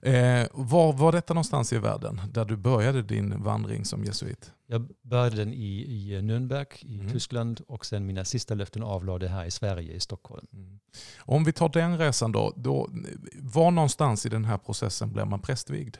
[0.00, 0.42] -hmm.
[0.42, 4.52] eh, var var detta någonstans i världen, där du började din vandring som jesuit?
[4.66, 7.12] Jag började den i, i Nürnberg i mm.
[7.12, 10.46] Tyskland och sen mina sista löften avlade här i Sverige, i Stockholm.
[10.52, 10.80] Mm.
[11.18, 12.90] Om vi tar den resan då, då,
[13.38, 15.96] var någonstans i den här processen blev man prästvigd?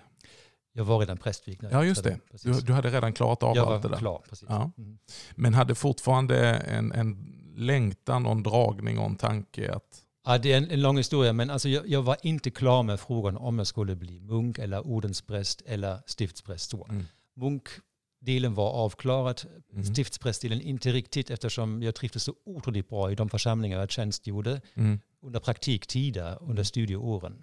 [0.73, 1.65] Jag var redan prästvigd.
[1.71, 2.19] Ja, just det.
[2.43, 3.97] Du, du, hade redan klarat av jag allt det där?
[3.97, 4.49] Klar, precis.
[4.49, 4.71] Ja.
[4.79, 4.99] Mm.
[5.35, 10.03] Men hade fortfarande en, en längtan en dragning en tanke att...
[10.25, 13.01] Ja, det är en, en lång historia, men alltså jag, jag, var inte klar med
[13.01, 16.73] frågan om jag skulle bli munk eller ordenspräst eller stiftspräst.
[16.73, 17.05] Mm.
[17.37, 19.43] Munkdelen var avklarad,
[19.73, 19.85] mm.
[19.85, 25.01] stiftsprästdelen inte riktigt eftersom jag trivdes så otroligt bra i de församlingar jag tjänstgjorde mm.
[25.23, 27.43] under praktiktider, under studieåren.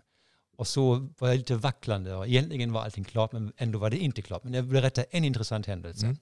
[0.58, 3.98] Och så var jag lite vacklande och egentligen var allting klart men ändå var det
[3.98, 4.44] inte klart.
[4.44, 6.06] Men jag vill berätta en intressant händelse.
[6.06, 6.18] Mm.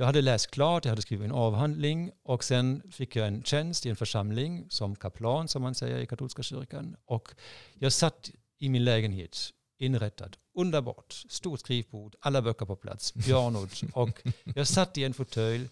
[0.00, 3.86] Jag hade läst klart, jag hade skrivit en avhandling och sen fick jag en tjänst
[3.86, 6.96] i en församling som kaplan som man säger i katolska kyrkan.
[7.04, 7.34] Och
[7.74, 14.22] jag satt i min lägenhet inrättad, underbart, stort skrivbord, alla böcker på plats, pianot och
[14.54, 15.68] jag satt i en fåtölj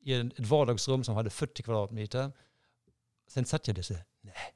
[0.00, 2.32] i ett vardagsrum som hade 40 kvadratmeter.
[3.28, 4.54] Sen satt jag där och sa, nej,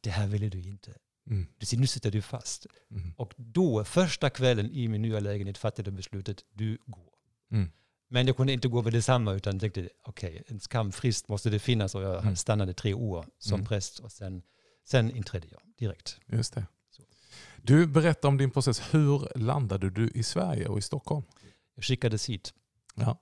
[0.00, 0.94] det här ville du inte
[1.30, 1.46] Mm.
[1.72, 2.66] Nu sitter du fast.
[2.90, 3.14] Mm.
[3.16, 7.12] Och då, första kvällen i min nya lägenhet fattade jag beslutet, du går.
[7.50, 7.70] Mm.
[8.12, 11.58] Men jag kunde inte gå med detsamma utan tänkte, okej, okay, en skamfrist måste det
[11.58, 12.36] finnas och jag mm.
[12.36, 13.66] stannade tre år som mm.
[13.66, 14.42] präst och sen,
[14.84, 16.20] sen inträdde jag direkt.
[16.26, 16.66] Just det.
[16.90, 17.02] Så.
[17.62, 18.82] Du, berätta om din process.
[18.90, 21.24] Hur landade du i Sverige och i Stockholm?
[21.74, 22.54] Jag skickades hit.
[22.94, 23.18] Ja.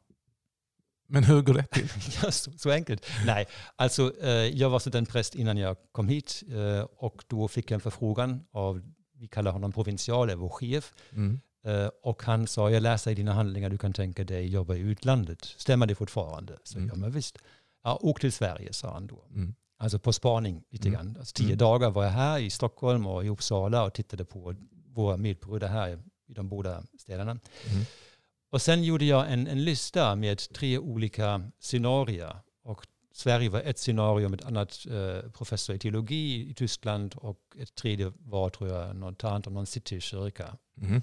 [1.07, 1.89] Men hur går det till?
[2.23, 3.07] ja, så, så, enkelt.
[3.27, 7.75] Nej, alltså eh, jag var studentpräst innan jag kom hit eh, och då fick jag
[7.75, 8.83] en förfrågan av,
[9.15, 10.93] vi kallar honom provinsial, vår chef.
[11.13, 11.41] Mm.
[11.65, 14.81] Eh, och han sa, jag läser i dina handlingar, du kan tänka dig jobba i
[14.81, 15.45] utlandet.
[15.45, 16.59] Stämmer det fortfarande?
[16.63, 16.89] Så mm.
[16.89, 17.39] ja, men visst.
[17.85, 19.25] Ja, åk till Sverige, sa han då.
[19.31, 19.55] Mm.
[19.79, 20.99] Alltså på spaning lite mm.
[20.99, 21.17] grann.
[21.19, 21.59] Alltså, tio mm.
[21.59, 24.55] dagar var jag här i Stockholm och i Uppsala och tittade på
[24.87, 27.31] våra medbröder här i de båda städerna.
[27.31, 27.85] Mm.
[28.51, 32.37] Och sen gjorde jag en, en lista med tre olika scenarier.
[32.63, 37.57] Och Sverige var ett scenario med ett annat eh, professor i teologi i Tyskland och
[37.59, 40.57] ett tredje var, tror jag, någon tant om någon citykyrka.
[40.81, 41.03] Mm.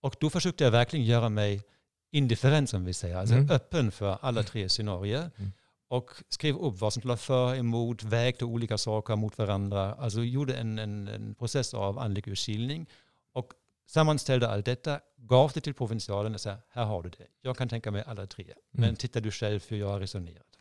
[0.00, 1.62] Och då försökte jag verkligen göra mig
[2.10, 3.50] indifferent, som vi säger, alltså mm.
[3.50, 5.30] öppen för alla tre scenarier.
[5.36, 5.52] Mm.
[5.88, 9.94] Och skrev upp vad som vara för, emot, vägde olika saker mot varandra.
[9.94, 12.86] Alltså gjorde en, en, en process av andlig urskiljning.
[13.32, 13.52] Och
[13.86, 17.26] sammanställde allt detta, gav det till provinsialen och sa, här har du det.
[17.40, 18.54] Jag kan tänka mig alla tre.
[18.70, 18.96] Men mm.
[18.96, 20.58] titta du själv hur jag har resonerat.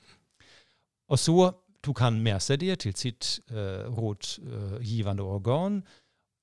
[1.07, 3.55] Och så tog han med sig det till sitt eh,
[3.93, 5.83] rådgivande organ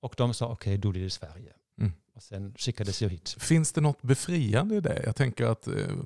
[0.00, 1.52] och de sa, okej, okay, då blir det Sverige.
[1.78, 1.92] Mm.
[2.14, 3.37] Och sen skickades jag hit.
[3.38, 5.03] Finns det något befriande i det?
[5.05, 5.96] Jag tänker att eh,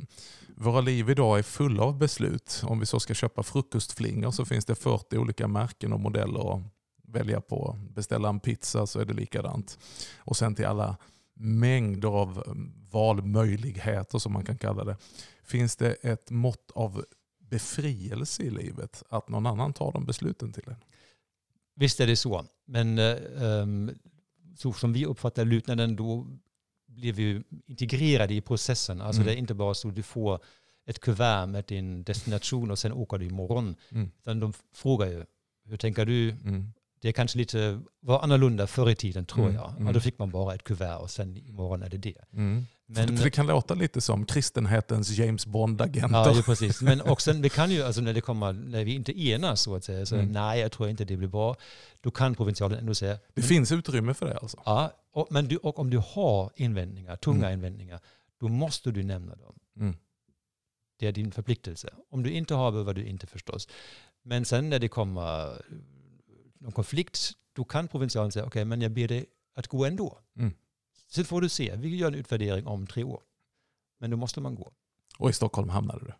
[0.57, 2.63] våra liv idag är fulla av beslut.
[2.65, 6.63] Om vi så ska köpa frukostflingor så finns det 40 olika märken och modeller att
[7.03, 7.79] välja på.
[7.95, 9.79] Beställa en pizza så är det likadant.
[10.19, 10.97] Och sen till alla
[11.35, 12.53] mängder av eh,
[12.91, 14.97] valmöjligheter som man kan kalla det.
[15.43, 17.05] Finns det ett mått av
[17.51, 20.77] befrielse i livet att någon annan tar de besluten till en?
[21.77, 22.45] Visst är det så.
[22.67, 23.91] Men um,
[24.59, 26.27] så som vi uppfattar lutnaden, då
[26.87, 29.01] blir vi integrerade i processen.
[29.01, 29.27] Alltså mm.
[29.27, 30.41] det är inte bara så att du får
[30.87, 33.77] ett kuvert med din destination och sen åker du imorgon.
[33.91, 34.11] Mm.
[34.21, 35.25] Utan de frågar ju,
[35.65, 36.31] hur tänker du?
[36.31, 36.73] Mm.
[37.01, 39.75] Det kanske lite var annorlunda förr i tiden tror jag.
[39.79, 39.93] Mm.
[39.93, 42.25] då fick man bara ett kuvert och sen imorgon är det det.
[42.33, 42.67] Mm.
[42.91, 46.35] Men, det kan låta lite som kristenhetens James Bond-agenter.
[46.37, 46.83] Ja, precis.
[46.83, 49.85] Men också, vi kan ju, alltså när, det kommer, när vi inte enas så att
[49.85, 50.33] säga, så mm.
[50.33, 51.57] nej, jag tror inte det blir bra,
[52.01, 53.15] då kan provinsialen ändå säga...
[53.15, 54.63] Det men, finns utrymme för det alltså?
[54.65, 57.53] Ja, och, men du, och om du har invändningar, tunga mm.
[57.53, 58.01] invändningar,
[58.41, 59.55] då måste du nämna dem.
[59.81, 59.97] Mm.
[60.99, 61.89] Det är din förpliktelse.
[62.11, 63.69] Om du inte har behöver du inte förstås.
[64.23, 65.63] Men sen när det kommer
[66.59, 70.19] någon konflikt, då kan provinsialen säga, okej, okay, men jag ber dig att gå ändå.
[70.37, 70.53] Mm.
[71.07, 73.23] Så får du se, vi gör en utvärdering om tre år.
[73.99, 74.73] Men då måste man gå.
[75.19, 76.13] Och i Stockholm hamnade du?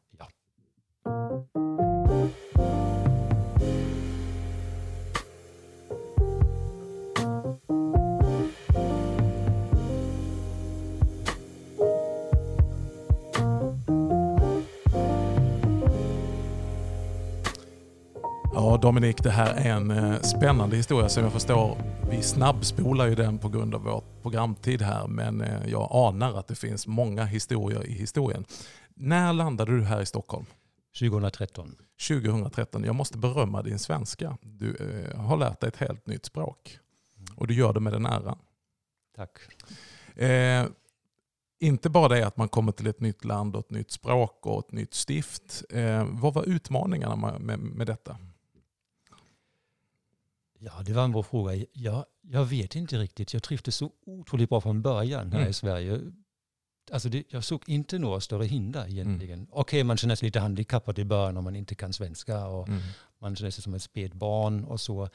[18.83, 21.79] Dominik, det här är en eh, spännande historia som jag förstår.
[22.11, 26.49] Vi snabbspolar ju den på grund av vår programtid här, men eh, jag anar att
[26.49, 28.45] det finns många historier i historien.
[28.95, 30.47] När landade du här i Stockholm?
[31.01, 31.75] 2013.
[32.09, 32.85] 2013.
[32.85, 34.39] Jag måste berömma din svenska.
[34.43, 36.79] Du eh, har lärt dig ett helt nytt språk.
[37.37, 38.39] Och du gör det med den äran.
[39.17, 39.39] Tack.
[40.17, 40.67] Eh,
[41.61, 44.65] inte bara det att man kommer till ett nytt land och ett nytt språk och
[44.67, 45.65] ett nytt stift.
[45.71, 48.17] Eh, vad var utmaningarna med, med, med detta?
[50.59, 51.65] Ja, det var en bra fråga.
[51.73, 53.33] Jag, jag vet inte riktigt.
[53.33, 55.51] Jag trivdes så otroligt bra från början här mm.
[55.51, 56.01] i Sverige.
[56.93, 59.39] Alltså det, jag såg inte några större hinder egentligen.
[59.39, 59.49] Mm.
[59.51, 62.69] Okej, okay, man känner sig lite handikappad i början om man inte kan svenska och
[62.69, 62.81] mm.
[63.19, 65.09] man känner sig som ett spädbarn och så.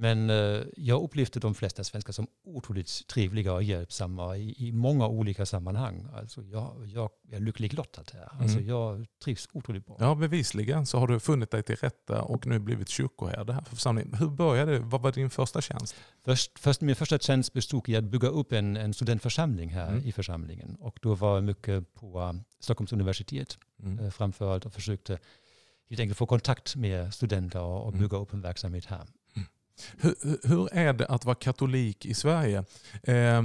[0.00, 5.06] Men eh, jag upplevde de flesta svenskar som otroligt trevliga och hjälpsamma i, i många
[5.08, 6.06] olika sammanhang.
[6.14, 8.28] Alltså jag, jag, är lyckligt lottad här.
[8.40, 8.68] Alltså mm.
[8.68, 9.96] Jag trivs otroligt bra.
[10.00, 13.76] Ja, bevisligen så har du funnit dig till rätta och nu blivit kyrkoherde här för
[13.76, 14.14] församlingen.
[14.14, 14.78] Hur började det?
[14.78, 15.94] Vad var din första tjänst?
[16.24, 20.06] Först, först, min första tjänst bestod i att bygga upp en, en studentförsamling här mm.
[20.06, 20.76] i församlingen.
[20.80, 23.98] Och då var jag mycket på uh, Stockholms universitet mm.
[23.98, 25.18] uh, framför allt och försökte
[25.90, 28.00] helt enkelt få kontakt med studenter och, och mm.
[28.00, 29.06] bygga upp en verksamhet här.
[29.98, 32.64] Hur, hur, är det att vara katolik i Sverige?
[33.02, 33.42] Eh,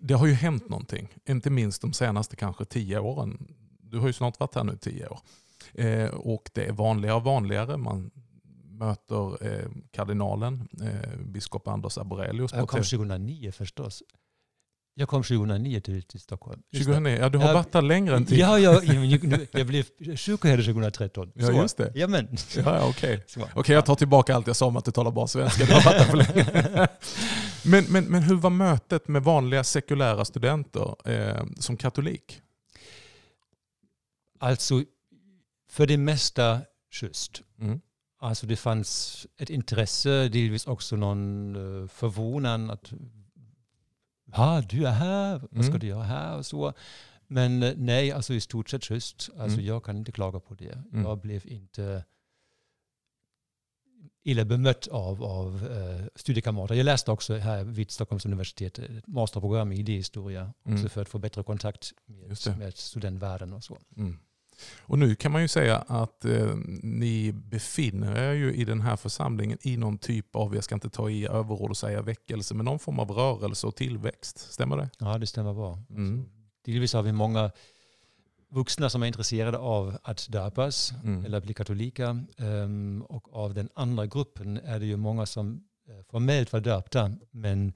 [0.00, 3.54] det har ju hänt någonting, inte minst de senaste kanske tio åren.
[3.80, 5.20] Du har ju snart varit här nu tio år.
[5.74, 7.76] Eh, och det är vanligare och vanligare.
[7.76, 8.10] Man
[8.64, 12.52] möter eh, kardinalen, eh, biskop Anders Aborelius.
[12.52, 14.02] Jag kom 2009 förstås.
[14.94, 16.62] Jag kom 2009 till, till Stockholm.
[16.72, 18.38] 2009, ja du har varit där längre än tid.
[18.38, 18.84] Ja, jag,
[19.52, 19.84] jag blev
[20.16, 21.32] sjuk här 2013.
[21.34, 21.92] Ja, just det.
[21.94, 22.06] Ja,
[22.88, 23.44] Okej, okay.
[23.54, 25.64] okay, jag tar tillbaka allt jag sa om att du talar bara svenska.
[25.64, 26.88] Du har varit där för länge.
[27.64, 32.40] men, men, men hur var mötet med vanliga sekulära studenter eh, som katolik?
[34.38, 34.82] Alltså,
[35.70, 36.60] för det mesta
[36.92, 37.42] schysst.
[37.60, 37.80] Mm.
[38.20, 42.92] Alltså det fanns ett intresse, delvis också någon uh, förvånan att
[44.32, 45.80] ja, du är här, vad ska mm.
[45.80, 46.72] du göra här och så.
[47.26, 49.30] Men uh, nej, alltså i stort sett schysst.
[49.38, 49.66] Alltså mm.
[49.66, 50.72] jag kan inte klaga på det.
[50.92, 51.04] Mm.
[51.04, 52.04] Jag blev inte
[54.24, 56.74] illa bemött av, av uh, studiekamrater.
[56.74, 60.88] Jag läste också här vid Stockholms universitet ett masterprogram i idéhistoria, också mm.
[60.88, 63.78] för att få bättre kontakt med, med studentvärlden och så.
[63.96, 64.18] Mm.
[64.80, 68.96] Och nu kan man ju säga att eh, ni befinner er ju i den här
[68.96, 72.64] församlingen i någon typ av, jag ska inte ta i överord och säga väckelse, men
[72.64, 74.38] någon form av rörelse och tillväxt.
[74.38, 74.90] Stämmer det?
[74.98, 75.78] Ja, det stämmer bra.
[75.90, 76.18] Mm.
[76.18, 76.30] Alltså,
[76.64, 77.50] delvis har vi många
[78.52, 81.24] vuxna som är intresserade av att döpas mm.
[81.24, 82.24] eller bli katolika.
[82.36, 87.10] Um, och av den andra gruppen är det ju många som eh, formellt var döpta,
[87.30, 87.72] men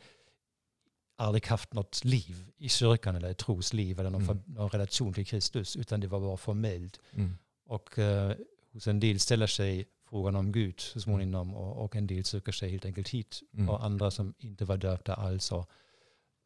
[1.16, 4.42] aldrig haft något liv i kyrkan eller ett trosliv eller någon, mm.
[4.46, 7.00] någon relation till Kristus utan det var bara formellt.
[7.12, 7.38] Mm.
[7.66, 8.32] Och uh,
[8.72, 12.52] hos en del ställer sig frågan om Gud så småningom och, och en del söker
[12.52, 13.40] sig helt enkelt hit.
[13.54, 13.68] Mm.
[13.68, 15.70] Och andra som inte var döpta alls och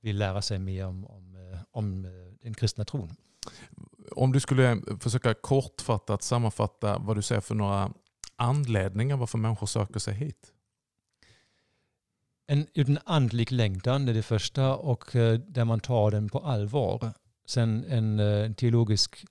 [0.00, 2.10] vill lära sig mer om, om, eh, om eh,
[2.42, 3.16] den kristna tron.
[4.10, 7.92] Om du skulle försöka kortfattat sammanfatta vad du ser för några
[8.36, 10.52] anledningar varför människor söker sig hit?
[12.50, 17.12] En, en andlig längtan är det första och uh, där man tar den på allvar.
[17.46, 19.24] Sen en uh, teologisk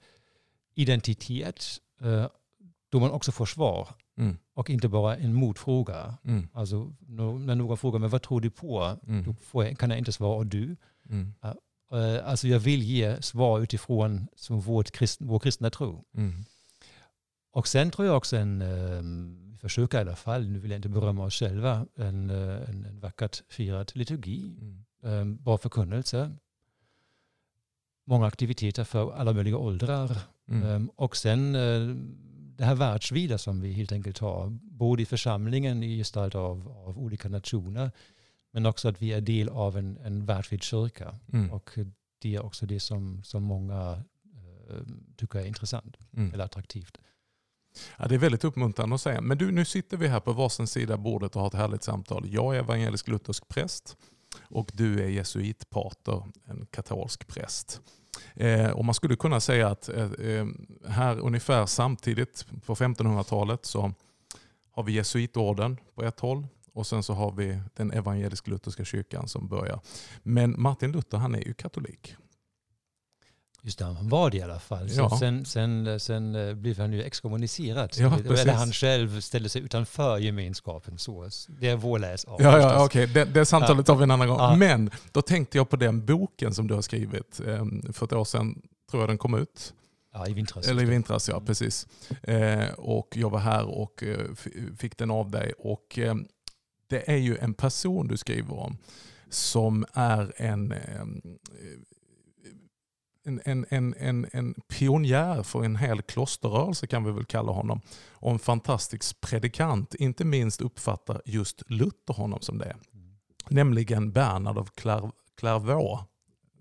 [0.76, 1.66] identitet
[2.06, 2.26] uh,
[2.90, 3.88] då man också får svar.
[4.18, 4.38] Mm.
[4.54, 6.18] Och inte bara en motfråga.
[6.24, 6.48] Mm.
[6.54, 6.94] Alltså
[7.38, 8.98] när någon frågar mig vad tror du på?
[9.08, 9.24] Mm.
[9.24, 10.76] Då jag, kan jag inte svara du.
[11.10, 11.34] Mm.
[12.24, 16.06] alltså jag vill ge svar utifrån som vårt krist, vår kristna tro.
[16.18, 16.46] Mm.
[17.52, 21.26] Och sen tror jag också en försöka i alla fall, nu vill jag inte berömma
[21.26, 24.86] oss själva, en, eh, en, en vackert firad liturgi, mm.
[25.02, 26.32] um, bra förkunnelse,
[28.06, 30.18] många aktiviteter för alla möjliga åldrar
[30.48, 30.64] mm.
[30.64, 31.54] um, och sen
[32.60, 37.00] det här världsvida som vi helt enkelt har, både i församlingen i gestalt av, av
[37.00, 37.92] olika nationer,
[38.52, 41.16] men också att vi är del av en, en världsvid kyrka.
[41.34, 41.52] Mm.
[41.52, 41.70] Och
[42.22, 44.82] det är också det som, som många uh,
[45.16, 46.34] tycker är intressant mm.
[46.34, 46.98] eller attraktivt.
[47.98, 49.22] Ja, det är väldigt uppmuntrande att säga.
[49.22, 52.26] Men du, nu sitter vi här på varsin sida bordet och har ett härligt samtal.
[52.28, 53.98] Jag är evangelisk-luthersk präst
[54.42, 57.82] och du är jesuitpater, en katolsk präst.
[58.36, 60.46] Eh, och man skulle kunna säga att eh, eh
[60.88, 63.94] här ungefär samtidigt på 1500-talet så
[64.72, 69.48] har vi jesuitorden på ett håll och sen så har vi den evangelisk-lutherska kyrkan som
[69.48, 69.80] börjar.
[70.24, 72.16] Men Martin Luther han är ju katolik.
[73.62, 74.90] Just det, han var det i alla fall.
[74.92, 75.18] Ja.
[75.20, 77.94] Sen, sen, sen eh, blev han ju exkommunicerad.
[77.98, 80.98] Ja, eller han själv ställde sig utanför gemenskapen.
[80.98, 82.42] Så det är vår läs av.
[82.42, 82.86] Ja, ja.
[82.86, 83.06] Okay.
[83.06, 84.38] Det, det samtalet tar vi en annan gång.
[84.38, 84.56] Ja.
[84.56, 87.42] Men då tänkte jag på den boken som du har skrivit.
[87.48, 89.74] Ehm, för ett år sedan tror jag den kom ut.
[90.14, 90.68] Ja, i vintras.
[90.68, 91.88] Eller i vintras, ja precis.
[92.24, 94.36] Eh, och jag var här och eh,
[94.78, 95.54] fick den av dig.
[95.58, 96.00] Och
[96.90, 98.78] det är ju en person du skriver om
[99.30, 101.22] som är en ehm,
[103.26, 107.82] en, en, en, en, pionjär för en hel klosterrörelse kan vi väl kalla honom.
[108.12, 109.96] Och en fantastisk predikant.
[109.96, 112.76] Inte minst uppfattar just Luther honom som det.
[112.94, 113.18] Mm.
[113.50, 114.70] Nämligen Bernard av
[115.36, 116.04] Clairvaux.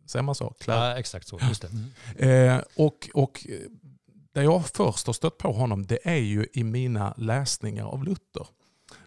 [0.07, 0.55] Säger man så?
[0.61, 0.91] Clair...
[0.91, 1.39] Ja, exakt så.
[1.49, 1.91] Just mm.
[2.57, 3.47] eh, och, och
[4.33, 8.47] där jag först har stött på honom det är ju i mina läsningar av Luther.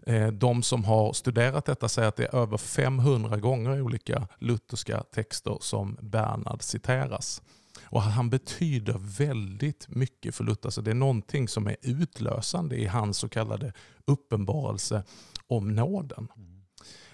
[0.05, 4.27] Eh, de som har studerat detta säger att det är över 500 gånger i olika
[4.39, 7.41] lutherska texter som Bernhard citeras.
[7.83, 10.69] Och han betyder väldigt mycket för Luther.
[10.69, 13.73] Så det är någonting som är utlösande i hans så kallade
[14.05, 15.03] uppenbarelse
[15.47, 16.27] om nåden.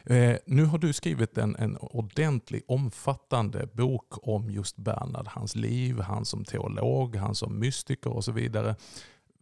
[0.03, 5.99] Eh, nu har du skrivit en, en ordentlig omfattande bok om just Bernhard, hans liv,
[5.99, 8.75] han som teolog, han som mystiker och så vidare.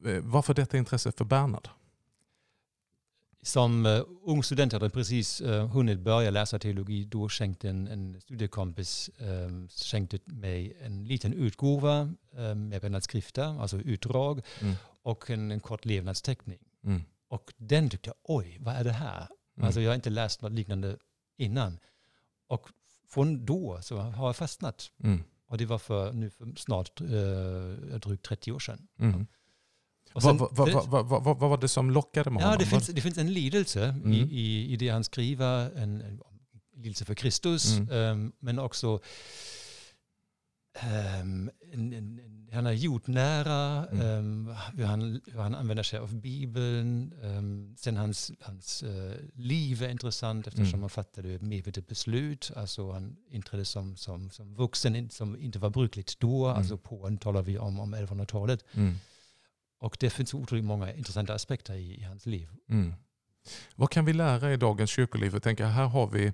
[0.05, 1.69] Eh, varför detta intresse för Bernhard?
[3.45, 7.05] Som uh, ung student hade precis uh, hunnit börja läsa teologi.
[7.05, 13.61] Då skänkte en, en studiekompis um, skänkte mig en liten utgåva um, med Bernhards skrifter,
[13.61, 14.75] alltså utdrag, mm.
[15.03, 16.59] och en, en kort levnadsteckning.
[16.83, 17.01] Mm.
[17.27, 19.27] Och den tyckte jag, oj, vad är det här?
[19.57, 19.65] Mm.
[19.65, 20.97] Alltså jag har inte läst något liknande
[21.37, 21.79] innan.
[22.47, 22.69] Och
[23.09, 24.91] från då så har jag fastnat.
[25.03, 25.23] Mm.
[25.47, 28.87] Och det var för nu för snart uh, drygt 30 år sedan.
[28.99, 29.27] Mm.
[30.21, 32.59] Sen, vad, vad, vad, vad, var det som lockade med ja, honom?
[32.59, 34.13] Det finns, det finns en lidelse mm.
[34.13, 36.21] i, i, i det han skriver, en,
[36.75, 37.89] lidelse för Kristus, mm.
[37.89, 38.99] um, men också
[41.21, 44.07] um, en, en, han är jordnära, mm.
[44.07, 47.13] um, hur, han, hur han använder sig av Bibeln.
[47.21, 50.81] Um, sen hans, hans uh, liv är intressant eftersom mm.
[50.81, 52.51] han fattade medvetet beslut.
[52.55, 56.45] Alltså han inträdde som, som, som vuxen som inte var brukligt då.
[56.45, 56.57] Mm.
[56.57, 58.65] Alltså på talar vi om, om 1100-talet.
[58.73, 58.95] Mm.
[59.85, 62.49] Och det finns otroligt många intressanta aspekter i, i hans liv.
[62.69, 62.93] Mm.
[63.75, 65.33] Vad kan vi lära i dagens kyrkoliv?
[65.33, 66.33] Jag tänker, här har vi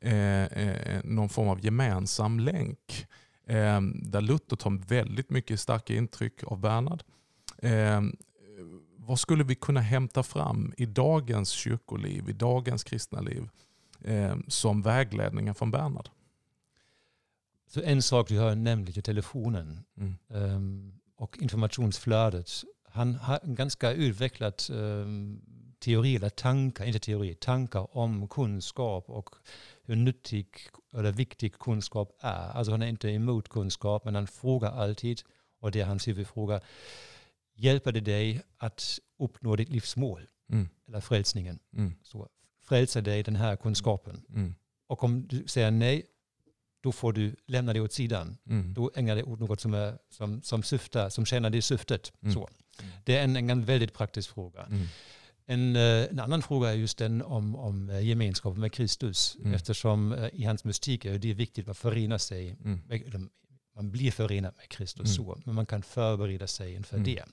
[0.00, 3.06] eh, eh, någon form av gemensam länk.
[3.46, 7.02] Eh, där Luther tar väldigt mycket starka intryck av Bernhard.
[7.58, 8.02] Eh,
[8.96, 13.48] vad skulle vi kunna hämta fram i dagens kyrkoliv, i dagens kristna liv
[14.00, 16.08] eh, som vägledningar från Bernhard?
[17.66, 20.16] Så en sak du har nämnt är telefonen mm.
[20.28, 22.50] um, och informationsflödet.
[22.92, 25.40] Han har en ganska utvecklad um,
[25.78, 29.30] teori eller tankar, inte teori, tankar om kunskap och
[29.84, 30.48] hur nyttig
[30.94, 32.50] eller viktig kunskap är.
[32.50, 35.22] Alltså han är inte emot kunskap men han frågar alltid,
[35.60, 36.60] och det är hans huvudfråga,
[37.54, 40.26] hjälper det dig att uppnå ditt livsmål?
[40.50, 40.68] Mm.
[40.88, 41.58] Eller frälsningen?
[41.76, 41.94] Mm.
[42.02, 42.28] Så
[42.60, 44.24] frälser dig den här kunskapen?
[44.28, 44.54] Mm.
[44.86, 46.06] Och om du säger nej,
[46.82, 48.36] då får du lämna det åt sidan.
[48.46, 48.74] Mm.
[48.74, 52.12] Då ägnar dig åt något som, är, som, som syftar, som tjänar det syftet.
[52.22, 52.34] Mm.
[52.34, 52.48] Så.
[53.04, 54.62] Det är en, en väldigt praktisk fråga.
[54.62, 54.86] Mm.
[55.46, 59.36] En, eh, en, annan fråga är just den om, om eh, gemenskap med Kristus.
[59.40, 59.54] Mm.
[59.54, 62.56] Eftersom eh, i hans mystik är det viktigt att förena sig.
[62.64, 62.80] Mm.
[62.88, 63.28] Med,
[63.76, 65.26] man blir förenad med Kristus mm.
[65.26, 67.24] så, men man kan förbereda sig inför det.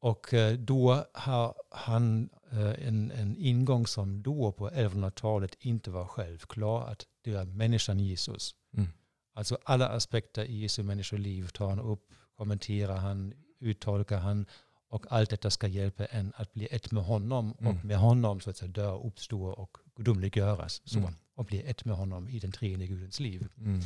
[0.00, 2.30] Och då har han
[2.78, 8.54] en, en ingång som då på 1100-talet inte var självklar, att det är människan Jesus.
[8.76, 8.88] Mm.
[9.34, 14.46] Alltså alla aspekter i Jesu människoliv tar han upp, kommenterar han, uttolkar han
[14.90, 17.76] och allt detta ska hjälpa en att bli ett med honom mm.
[17.76, 20.82] och med honom så att säga dö, uppstå och gudomliggöras.
[20.84, 21.12] Så, mm.
[21.34, 23.48] Och bli ett med honom i den treenige Gudens liv.
[23.58, 23.80] Mm.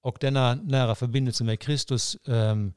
[0.00, 2.72] Och denna nära förbindelse med Kristus um,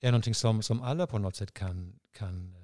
[0.00, 2.56] är någonting som, som alla på något sätt kan, kan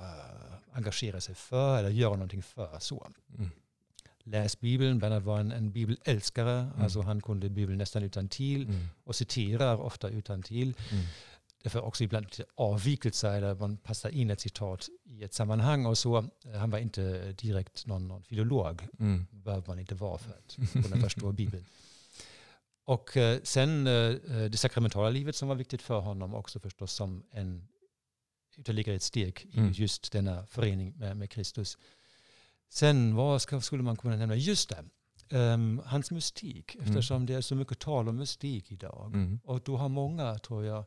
[0.00, 2.78] uh, engagera sig för eller göra någonting för.
[2.78, 3.06] Så.
[3.38, 3.50] Mm.
[4.26, 6.82] Läs Bibeln, Bernhard var en, en bibelälskare, mm.
[6.82, 8.86] alltså han kunde Bibeln nästan utan till mm.
[9.04, 10.74] och citerar ofta utan till.
[10.90, 11.04] Mm
[11.64, 16.24] därför också ibland avvikelser eller man passar in ett citat i ett sammanhang och så.
[16.54, 19.26] Han var inte direkt någon, någon filolog, mm.
[19.30, 21.64] behöver man inte vara för att kunna förstå Bibeln.
[22.84, 24.14] Och eh, sen eh,
[24.50, 27.68] det sakramentala livet som var viktigt för honom också förstås som en
[28.56, 29.72] ytterligare ett steg i mm.
[29.72, 31.78] just denna förening med, med Kristus.
[32.68, 34.36] Sen vad ska, skulle man kunna nämna?
[34.36, 34.84] Just det,
[35.38, 36.86] um, hans mystik, mm.
[36.86, 37.26] eftersom mm.
[37.26, 39.10] det är så mycket tal om mystik idag.
[39.14, 39.40] Mm.
[39.44, 40.84] Och då har många, tror jag,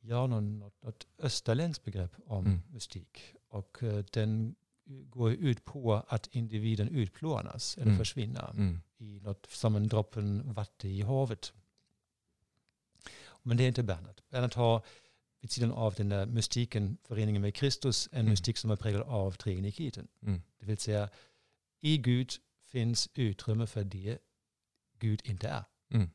[0.00, 2.60] ja, något, något österländskt begrepp om mm.
[2.68, 3.34] mystik.
[3.48, 7.98] Och uh, den går ut på att individen utplånas eller mm.
[7.98, 8.80] försvinner mm.
[8.98, 11.52] i något som en droppen vatten i havet.
[13.42, 14.20] Men det är inte Bernhard.
[14.30, 14.82] Bernhard har
[15.40, 18.30] vid sidan av den där mystiken, föreningen med Kristus, en mm.
[18.30, 20.08] mystik som är präglad av treenigheten.
[20.22, 20.42] Mm.
[20.58, 21.08] Det vill säga,
[21.80, 22.32] i Gud
[22.66, 24.18] finns utrymme för det
[24.98, 25.64] Gud inte är.
[25.90, 26.10] Mm.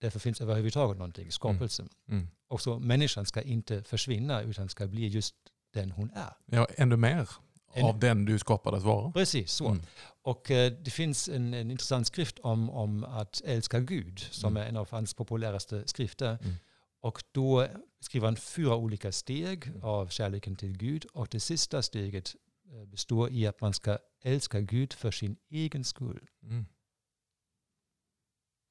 [0.00, 1.88] Därför finns överhuvudtaget någonting, skapelsen.
[2.08, 2.28] Mm.
[2.48, 5.34] Och så människan ska inte försvinna utan ska bli just
[5.70, 6.32] den hon är.
[6.46, 7.28] Ja, ännu mer
[7.72, 9.12] en, av den du skapade att vara.
[9.12, 9.68] Precis, så.
[9.68, 9.82] Mm.
[10.22, 14.62] Och eh, det finns en, en, intressant skrift om, om att älska Gud som mm.
[14.62, 16.38] är en av hans populäraste skrifter.
[16.42, 16.54] Mm.
[17.00, 17.66] Och då
[18.00, 19.84] skriver han fyra olika steg mm.
[19.84, 22.34] av kärleken till Gud och det sista steget
[22.72, 26.28] eh, består i att man ska älska Gud för sin egen skull.
[26.42, 26.66] Mm.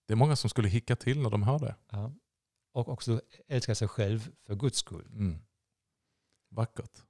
[0.07, 1.75] Det är många som skulle hicka till när de hör det.
[1.89, 2.13] Ja.
[2.73, 5.05] Och också älska sig själv för Guds skull.
[5.05, 5.39] Mm.
[6.49, 7.06] Vackert.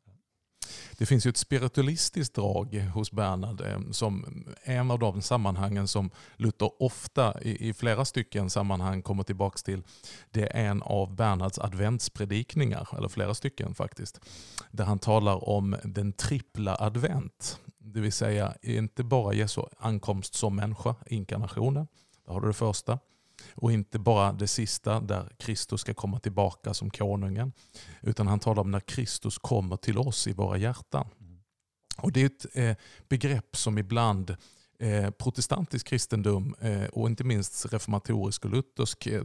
[0.97, 6.09] Det finns ju ett spiritualistiskt drag hos Bernhard eh, som en av de sammanhangen som
[6.35, 9.83] Luther ofta i, flera stycken sammanhang kommer tillbaka till.
[10.31, 14.19] Det är en av Bernhards adventspredikningar, eller flera stycken faktiskt.
[14.71, 17.59] Där han talar om den trippla advent.
[17.79, 21.87] Det vill säga inte bara Jesu ankomst som människa, inkarnationen,
[22.25, 22.99] där har du det första.
[23.53, 27.51] Och inte bara det sista där Kristus ska komma tillbaka som konungen.
[28.01, 31.07] Utan han talar om när Kristus kommer till oss i våra hjärtan.
[31.97, 32.75] Och Det är ett eh,
[33.07, 34.35] begrepp som ibland
[34.79, 39.23] eh, protestantisk kristendom eh, och inte minst reformatorisk och luthersk eh,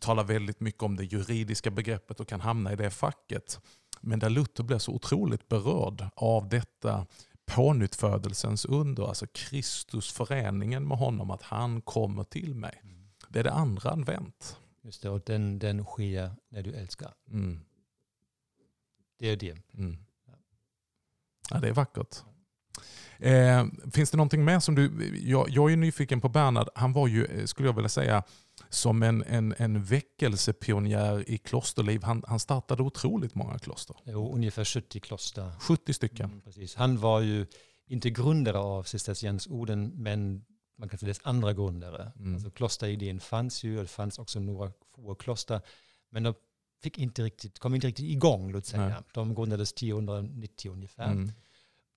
[0.00, 3.60] talar väldigt mycket om det juridiska begreppet och kan hamna i det facket.
[4.00, 7.06] Men där Luther blir så otroligt berörd av detta
[7.46, 12.80] pånyttfödelsens under, alltså Kristus föreningen med honom, att han kommer till mig.
[12.82, 12.97] Mm.
[13.28, 14.58] Det är det andra advent.
[14.82, 17.14] Just det, och den, den sker när du älskar.
[17.30, 17.60] Mm.
[19.18, 19.56] Det är det.
[19.74, 19.96] Mm.
[21.50, 21.60] Ja.
[21.60, 22.16] det är vackert.
[23.18, 25.12] Eh, finns det någonting mer som du...
[25.22, 26.68] Jag, jag är nyfiken på Bernhard.
[26.74, 28.22] Han var ju, eh, skulle jag vilja säga,
[28.68, 32.02] som en, en, en väckelsepionjär i klosterliv.
[32.02, 33.96] Han, han startade otroligt många kloster.
[34.04, 35.52] Jo, ungefär 70 kloster.
[35.60, 36.26] 70 stycken.
[36.26, 36.74] Mm, precis.
[36.74, 37.46] Han var ju
[37.86, 40.44] inte grundare av cisterciensorden, men
[40.78, 42.12] man kan säga dess andra grundare.
[42.16, 42.34] Mm.
[42.34, 45.60] Alltså klosteridén fanns ju, det fanns också några få kloster,
[46.10, 46.34] men de
[46.82, 48.88] fick inte riktigt, kom inte riktigt igång, låt säga.
[48.88, 49.02] Nej.
[49.12, 51.12] De grundades 1090 ungefär.
[51.12, 51.32] Mm.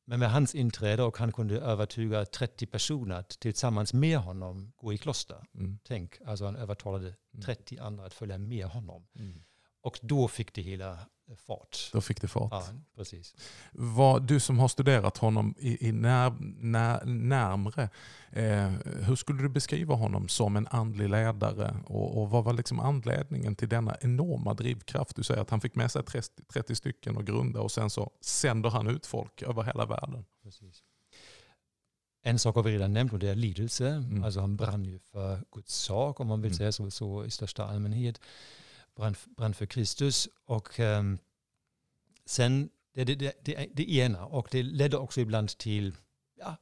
[0.06, 4.94] Men med hans inträde och han kunde övertyga 30 personer att tillsammans med honom gå
[4.94, 5.46] i kloster.
[5.56, 5.80] Mm.
[5.84, 7.16] Tänk, alltså han övertalade
[7.46, 7.88] 30 mm.
[7.88, 9.08] andra att följa med honom.
[9.16, 9.44] Mm.
[9.82, 11.00] Och då fick det hela
[11.36, 11.90] fart.
[11.94, 12.52] Då fick det fart.
[12.52, 12.64] Ja,
[12.96, 13.36] precis.
[13.72, 17.90] Vad, du som har studerat honom i, i när, när, närmre,
[18.32, 18.72] eh,
[19.06, 21.78] hur skulle du beskriva honom som en andlig ledare?
[21.86, 25.16] Och, och vad var liksom anledningen till denna enorma drivkraft?
[25.16, 28.12] Du säger att han fick med sig 30, 30 stycken och grunda och sen så
[28.22, 30.26] sänder han ut folk över hela världen.
[30.44, 30.84] Precis.
[32.24, 33.88] En sak har vi redan nämnt och det är lidelse.
[33.88, 34.24] Mm.
[34.24, 36.58] Alltså han brann ju för Guds sak om man vill mm.
[36.58, 38.22] säga så, så i största allmänhet
[38.96, 40.30] brann, brann för Kristus.
[40.46, 41.20] Och um,
[42.26, 43.16] sen, det, det,
[43.46, 45.96] det, det, ena, och det ledde också ibland till,
[46.40, 46.58] ja,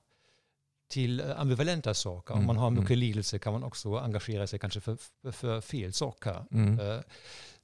[0.89, 2.33] till ambivalenta saker.
[2.33, 2.41] Mm.
[2.41, 2.99] Om man har mycket mm.
[2.99, 6.45] lidelse kan man också engagera sig kanske för, för, för fel saker.
[6.51, 6.79] Mm.
[6.79, 7.01] Uh,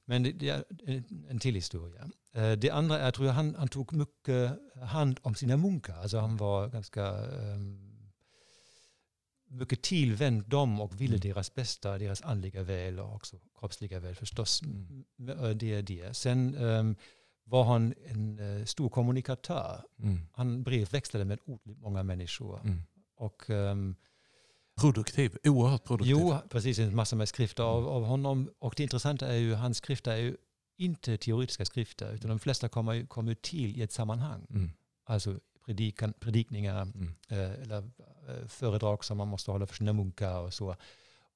[0.05, 0.63] men det, det, är
[1.30, 2.09] en till historia.
[2.38, 5.97] Uh, det andra är, tror jag, han, han tog mycket hand om sina munkar.
[5.97, 7.95] Alltså han var ganska um,
[9.48, 11.20] mycket tillvänt dem och ville mm.
[11.20, 14.62] deras bästa, deras andliga väl och också kroppsliga väl förstås.
[14.62, 15.58] Mm.
[15.58, 16.18] Det är det.
[16.18, 16.96] Sen um,
[17.43, 19.84] var han en uh, stor kommunikatör.
[20.00, 20.20] Mm.
[20.34, 22.60] Han brevväxlade med många människor.
[22.64, 22.82] Mm.
[23.18, 23.96] Och, um,
[24.82, 26.16] produktiv, oerhört produktiv.
[26.20, 26.80] Jo, precis.
[26.80, 27.89] En massa med skrifter av, mm.
[27.89, 28.50] av honom.
[28.60, 30.38] Och det intressanta är ju, hans skrifter är ju
[30.78, 34.48] inte teoretiska skrifter, utan de flesta kommer, kommer till i ett sammanhang.
[34.50, 34.72] Mm.
[35.06, 37.14] Alltså predikan, predikningar mm.
[37.30, 37.89] eh, eller
[38.47, 40.76] föredrag som man måste hålla för sina munkar och så.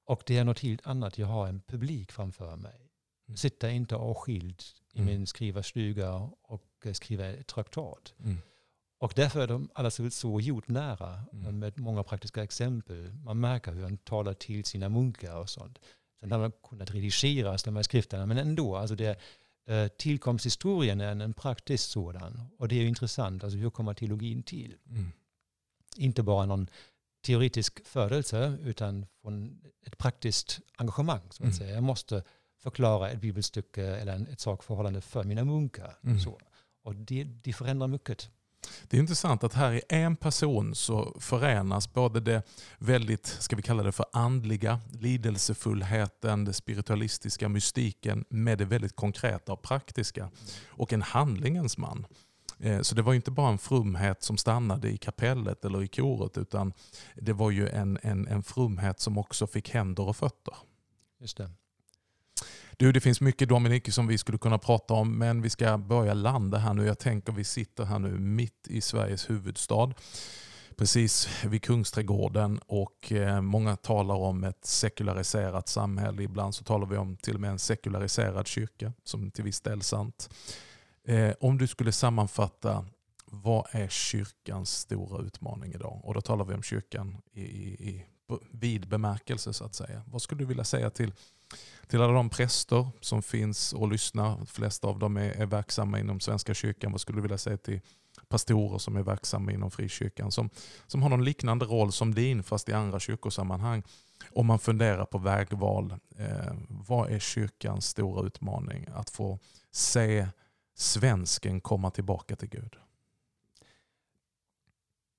[0.06, 1.18] Och det är något helt annat.
[1.18, 2.92] Jag har en publik framför mig.
[3.28, 3.38] Mm.
[3.38, 4.64] Sitta inte avskild
[4.94, 5.06] i mm.
[5.06, 8.14] min skrivarstuga och skriva ett traktat.
[8.24, 8.38] Mm.
[9.00, 11.60] Och därför är de alla så, så jordnära mm.
[11.60, 13.14] med många praktiska exempel.
[13.14, 15.80] Man märker hur han talar till sina munkar och sånt.
[16.20, 18.76] Sen har man kunnat redigera de här skrifterna, men ändå.
[18.76, 19.20] Alltså det,
[19.70, 22.42] Eh, tillkomsthistorien är en praktisk sådan.
[22.58, 24.76] Och det är intressant, alltså hur kommer teologin till?
[24.90, 25.12] Mm.
[26.00, 26.70] Inte bara någon
[27.26, 31.22] teoretisk födelse utan från ett praktiskt engagemang.
[31.30, 31.54] Så att mm.
[31.54, 31.74] säga.
[31.74, 32.24] Jag måste
[32.64, 35.98] förklara ett bibelstycke eller ett sakförhållande för mina munkar.
[36.04, 36.20] Mm.
[36.20, 36.40] Så.
[36.84, 38.30] Och det, det förändrar mycket.
[38.84, 42.44] Det är intressant att här i en person så förenas både det
[42.78, 49.54] väldigt, ska vi kalla det för andliga, lidelsefullheten, det spiritualistiska, mystiken med det väldigt konkreta
[49.54, 50.32] och praktiska.
[50.68, 52.06] Och en handlingens man.
[52.60, 56.38] Eh, så det var inte bara en frumhet som stannade i kapellet eller i koret
[56.38, 56.74] utan
[57.16, 60.54] det var ju en, en, en frumhet som också fick händer och fötter.
[61.20, 61.50] Just det.
[62.78, 66.14] Du, det finns mycket Dominik som vi skulle kunna prata om men vi ska börja
[66.14, 66.86] landa här nu.
[66.86, 69.94] Jag tänker vi sitter här nu mitt i Sveriges huvudstad
[70.80, 76.24] precis vid Kungsträdgården och eh, många talar om ett sekulariserat samhälle.
[76.24, 79.80] Ibland så talar vi om till och med en sekulariserad kyrka som till viss del
[79.80, 80.30] är sant.
[81.10, 82.86] Eh, om du skulle sammanfatta
[83.26, 86.02] vad är kyrkans stora utmaning idag?
[86.04, 88.06] Och då talar vi om kyrkan i, i, i
[88.52, 90.02] vid bemärkelse så att säga.
[90.08, 91.14] Vad skulle du vilja säga till
[91.88, 96.00] till alla de präster som finns och lyssnar, de flesta av dem är, är verksamma
[96.00, 96.92] inom Svenska kyrkan.
[96.92, 97.82] Vad skulle du vilja säga till
[98.28, 100.50] pastorer som är verksamma inom frikyrkan som,
[100.88, 103.84] som har någon liknande roll som din fast i andra kyrkosammanhang.
[104.34, 108.88] Om man funderar på vägval, eh, vad är kyrkans stora utmaning?
[108.94, 109.40] Att få
[109.72, 110.28] se
[110.80, 112.76] svensken komma tillbaka till Gud.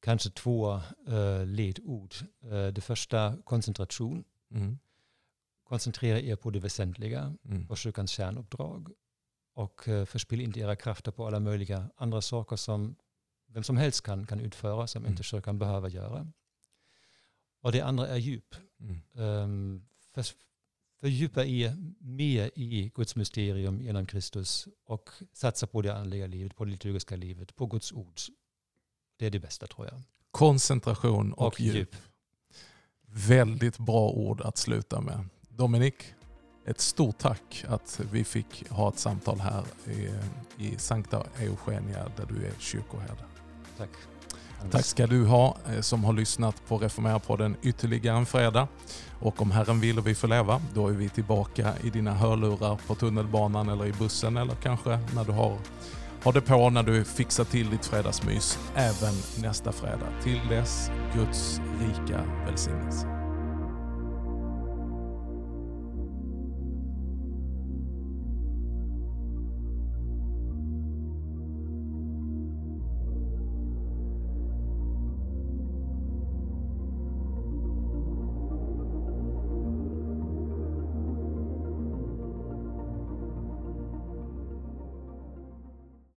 [0.01, 2.15] Kanske två uh, ledord.
[2.45, 4.25] Uh, det första koncentration.
[4.51, 4.79] Mm.
[5.65, 7.67] Koncentrera er på det väsentliga, mm.
[7.67, 8.89] på kyrkans kärnuppdrag.
[9.55, 12.97] Och uh, förspill inte era krafter på alla möjliga andra saker som
[13.47, 15.11] vem som helst kan, kan utföra, som mm.
[15.11, 16.33] inte kyrkan behöver göra.
[17.61, 18.55] Och det andra är djup.
[18.81, 19.01] Mm.
[19.13, 19.87] Um,
[21.01, 26.65] fördjupa er mer i Guds mysterium genom Kristus och satsa på det andliga livet, på
[26.65, 28.21] det liturgiska livet, på Guds ord.
[29.19, 30.03] Det är det bästa tror jag.
[30.31, 31.75] Koncentration och, och djup.
[31.75, 31.97] djup.
[33.07, 35.29] Väldigt bra ord att sluta med.
[35.49, 35.95] Dominik,
[36.65, 40.11] ett stort tack att vi fick ha ett samtal här i,
[40.65, 43.25] i Sankta Eugenia där du är kyrkoherde.
[43.77, 43.91] Tack.
[44.71, 48.69] Tack ska du ha eh, som har lyssnat på Reformera-podden ytterligare en fredag.
[49.21, 52.79] Och om Herren vill och vi får leva, då är vi tillbaka i dina hörlurar
[52.87, 55.59] på tunnelbanan eller i bussen eller kanske när du har
[56.23, 60.09] har det på när du fixar till ditt fredagsmys även nästa fredag.
[60.23, 63.20] Till dess, Guds rika välsignelse.